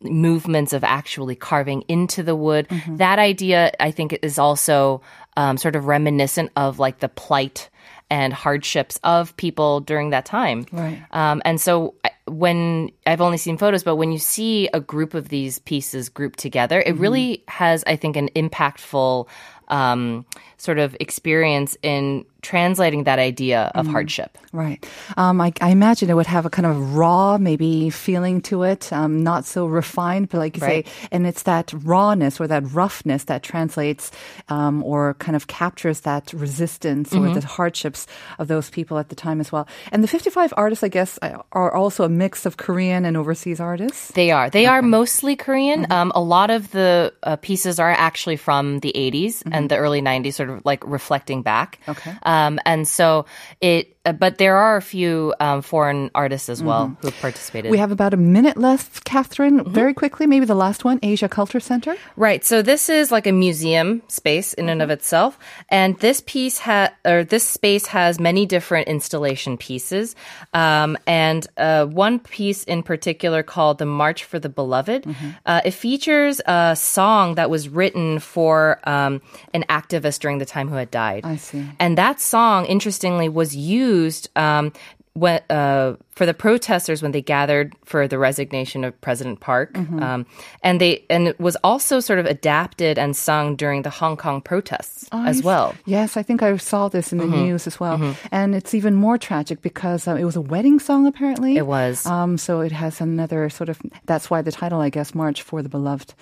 movements 0.03 0.73
of 0.73 0.85
actually 0.85 1.37
carving 1.37 1.83
into 1.89 2.23
the 2.23 2.35
wood. 2.35 2.69
That 2.97 3.19
idea, 3.19 3.73
I 3.81 3.91
think, 3.93 4.19
is 4.23 4.39
also 4.39 5.03
um, 5.37 5.57
sort 5.57 5.77
of 5.77 5.87
reminiscent 5.87 6.51
of 6.57 6.79
like 6.79 6.99
the 6.99 7.09
plight 7.09 7.71
and 8.11 8.33
hardships 8.33 8.99
of 9.03 9.37
people 9.37 9.81
during 9.81 10.11
that 10.11 10.25
time. 10.25 10.67
Right. 10.73 11.03
Um, 11.11 11.43
and 11.45 11.61
so 11.61 11.95
when 12.27 12.91
I've 13.07 13.21
only 13.21 13.39
seen 13.39 13.57
photos, 13.57 13.83
but 13.85 13.97
when 13.97 14.13
you 14.13 14.19
see 14.19 14.69
a 14.73 14.81
group 14.81 15.15
of 15.15 15.29
these 15.29 15.59
pieces 15.61 16.09
grouped 16.09 16.39
together, 16.39 16.81
it 16.81 16.97
really 16.97 17.45
has, 17.49 17.85
I 17.87 17.97
think, 17.97 18.17
an 18.17 18.29
impactful 18.31 19.29
um, 19.69 20.25
sort 20.57 20.79
of 20.79 20.97
experience 21.01 21.77
in 21.83 22.25
translating 22.47 23.05
that 23.05 23.19
idea 23.19 23.73
of 23.75 23.87
hardship. 23.95 24.39
Right. 24.53 24.79
Um, 25.17 25.41
I, 25.41 25.53
I 25.61 25.71
imagine 25.71 26.09
it 26.11 26.15
would 26.15 26.31
have 26.31 26.47
a 26.47 26.51
kind 26.51 26.67
of 26.67 26.95
raw, 26.95 27.39
maybe 27.39 27.91
feeling 27.91 28.41
to 28.43 28.63
it, 28.63 28.93
um, 28.93 29.23
not 29.25 29.45
so 29.45 29.67
refined, 29.67 30.29
but 30.31 30.39
like 30.39 30.55
you 30.57 30.63
Right. 30.63 30.87
say, 30.87 31.09
and 31.11 31.27
it's 31.27 31.43
that 31.43 31.75
rawness 31.85 32.41
or 32.41 32.47
that 32.47 32.63
roughness 32.73 33.25
that 33.25 33.43
translates 33.43 34.11
um, 34.49 34.83
or 34.85 35.15
kind 35.19 35.35
of 35.37 35.47
captures 35.47 36.01
that 36.09 36.33
resistance 36.33 37.13
or 37.13 37.29
the 37.35 37.45
hardships 37.59 38.07
of 38.39 38.47
those 38.49 38.71
people 38.71 38.97
at 39.03 39.09
the 39.09 39.17
time 39.17 39.41
as 39.41 39.51
well. 39.53 39.67
And 39.93 40.03
the 40.05 40.09
55 40.09 40.55
artists, 40.57 40.85
I 40.85 40.89
guess, 40.89 41.19
are 41.53 41.75
also 41.75 42.05
a 42.05 42.09
mix 42.09 42.47
of 42.47 42.57
Korean 42.57 43.05
and 43.05 43.17
overseas 43.17 43.61
artists. 43.61 44.13
They 44.15 44.31
are. 44.31 44.49
They 44.51 44.67
are 44.67 44.83
mostly 44.83 45.35
Korean. 45.37 45.87
Um, 45.91 46.13
a 46.15 46.21
lot 46.23 46.51
of 46.51 46.71
the 46.71 47.13
uh, 47.23 47.37
pieces 47.37 47.79
are 47.79 47.91
actually 47.91 48.37
from 48.37 48.81
the 48.81 48.93
80s 48.95 49.43
and 49.51 49.69
the 49.71 49.77
early 49.77 50.01
90s, 50.01 50.35
sort 50.35 50.51
of 50.51 50.65
like 50.65 50.83
reflecting 50.87 51.43
back. 51.43 51.79
Okay. 51.89 52.13
Um, 52.37 52.59
and 52.67 52.87
so 52.87 53.27
it, 53.61 53.96
but 54.13 54.39
there 54.39 54.57
are 54.57 54.77
a 54.77 54.83
few 54.83 55.35
um, 55.41 55.63
foreign 55.63 56.11
artists 56.15 56.49
as 56.49 56.63
well 56.63 56.97
who 57.01 57.09
have 57.09 57.21
participated. 57.21 57.71
We 57.71 57.79
have 57.79 57.93
about 57.93 58.15
a 58.15 58.17
minute 58.17 58.57
left, 58.57 59.05
Catherine. 59.05 59.65
Very 59.65 59.95
quickly, 59.95 60.27
maybe 60.27 60.47
the 60.47 60.55
last 60.55 60.85
one, 60.85 60.99
Asia 61.03 61.29
Culture 61.29 61.61
Center. 61.61 61.97
Right. 62.17 62.45
So 62.45 62.63
this 62.63 62.89
is 62.89 63.11
like 63.11 63.27
a 63.27 63.33
museum 63.33 64.03
space 64.09 64.55
in 64.55 64.69
and 64.69 64.83
of 64.83 64.91
itself, 64.91 65.39
and 65.69 65.99
this 65.99 66.23
piece 66.27 66.59
ha- 66.59 66.93
or 67.05 67.25
this 67.25 67.49
space 67.49 67.87
has 67.87 68.21
many 68.21 68.47
different 68.47 68.89
installation 68.89 69.57
pieces, 69.57 70.15
um, 70.55 70.97
and 71.07 71.47
uh, 71.57 71.87
one 71.87 72.19
piece 72.19 72.65
in 72.65 72.83
particular 72.83 73.43
called 73.43 73.79
"The 73.79 73.87
March 73.87 74.25
for 74.25 74.39
the 74.39 74.49
Beloved." 74.49 75.07
Uh, 75.45 75.61
it 75.65 75.73
features 75.73 76.41
a 76.47 76.77
song 76.77 77.37
that 77.37 77.51
was 77.51 77.69
written 77.69 78.19
for 78.19 78.81
um, 78.85 79.21
an 79.55 79.65
activist 79.69 80.21
during 80.21 80.39
the 80.39 80.47
time 80.47 80.69
who 80.69 80.77
had 80.77 80.91
died. 80.91 81.25
I 81.25 81.37
see. 81.37 81.65
And 81.79 81.99
that 81.99 82.21
song, 82.21 82.67
interestingly, 82.67 83.29
was 83.29 83.57
used 83.57 83.96
um, 84.37 84.73
when, 85.15 85.41
uh, 85.51 85.95
for 86.17 86.27
the 86.27 86.35
protesters 86.35 87.03
when 87.03 87.13
they 87.13 87.23
gathered 87.23 87.77
for 87.85 88.09
the 88.09 88.19
resignation 88.19 88.83
of 88.85 88.99
President 89.01 89.39
Park, 89.41 89.73
Mm-hmm. 89.77 90.03
um, 90.03 90.27
and 90.63 90.81
they 90.81 91.05
and 91.11 91.29
it 91.29 91.39
was 91.39 91.57
also 91.63 92.01
sort 92.01 92.19
of 92.19 92.25
adapted 92.27 92.99
and 92.99 93.15
sung 93.15 93.55
during 93.57 93.83
the 93.83 93.91
Hong 93.91 94.17
Kong 94.17 94.41
protests 94.41 95.07
as 95.13 95.43
well. 95.43 95.75
Yes, 95.85 96.17
I 96.17 96.23
think 96.23 96.43
I 96.43 96.57
saw 96.57 96.89
this 96.89 97.13
in 97.13 97.19
the 97.19 97.27
news 97.27 97.67
as 97.67 97.79
well. 97.79 98.17
And 98.33 98.55
it's 98.57 98.73
even 98.75 98.95
more 98.95 99.19
tragic 99.19 99.61
because 99.61 100.09
uh, 100.09 100.17
it 100.17 100.25
was 100.25 100.37
a 100.37 100.41
wedding 100.41 100.81
song, 100.81 101.07
apparently. 101.07 101.57
It 101.57 101.67
was. 101.67 102.07
Um, 102.07 102.39
so 102.39 102.61
it 102.65 102.73
has 102.73 103.01
another 103.01 103.51
sort 103.51 103.69
of, 103.69 103.79
that's 104.07 104.31
why 104.31 104.41
the 104.43 104.53
title, 104.53 104.81
I 104.81 104.89
guess, 104.89 105.15
March 105.15 105.43
for 105.43 105.63
the 105.63 105.69
Beloved. 105.69 106.15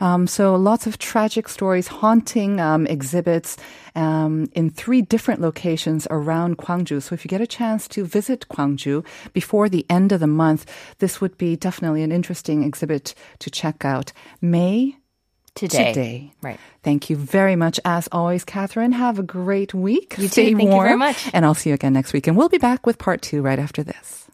Um, 0.00 0.26
so 0.26 0.54
lots 0.54 0.86
of 0.86 0.98
tragic 0.98 1.48
stories, 1.48 1.88
haunting 1.88 2.60
um, 2.60 2.86
exhibits 2.86 3.56
um, 3.96 4.48
in 4.54 4.70
three 4.70 5.02
different 5.02 5.40
locations 5.40 6.06
around 6.10 6.58
Gwangju. 6.58 7.02
So 7.02 7.14
if 7.14 7.24
you 7.24 7.28
get 7.28 7.40
a 7.40 7.46
chance 7.46 7.88
to 7.88 8.04
visit 8.04 8.46
Gwangju 8.48 9.04
before 9.40 9.70
the 9.70 9.86
end 9.88 10.12
of 10.12 10.20
the 10.20 10.26
month, 10.26 10.62
this 10.98 11.20
would 11.22 11.38
be 11.38 11.56
definitely 11.56 12.02
an 12.02 12.12
interesting 12.12 12.62
exhibit 12.62 13.14
to 13.38 13.48
check 13.50 13.84
out. 13.86 14.12
May 14.42 14.96
Today. 15.54 15.92
today. 15.92 16.32
Right. 16.42 16.60
Thank 16.82 17.08
you 17.10 17.16
very 17.16 17.56
much. 17.56 17.80
As 17.84 18.06
always, 18.12 18.44
Catherine, 18.44 18.92
have 18.92 19.18
a 19.18 19.22
great 19.22 19.72
week. 19.74 20.14
You 20.18 20.24
too. 20.24 20.28
Stay 20.28 20.44
Thank 20.52 20.62
you 20.62 20.68
warm. 20.68 20.84
very 20.84 20.96
much. 20.96 21.28
And 21.32 21.44
I'll 21.44 21.54
see 21.54 21.70
you 21.70 21.74
again 21.74 21.92
next 21.94 22.12
week. 22.12 22.26
And 22.26 22.36
we'll 22.36 22.48
be 22.50 22.58
back 22.58 22.86
with 22.86 22.98
part 22.98 23.22
two 23.22 23.40
right 23.42 23.58
after 23.58 23.82
this. 23.82 24.28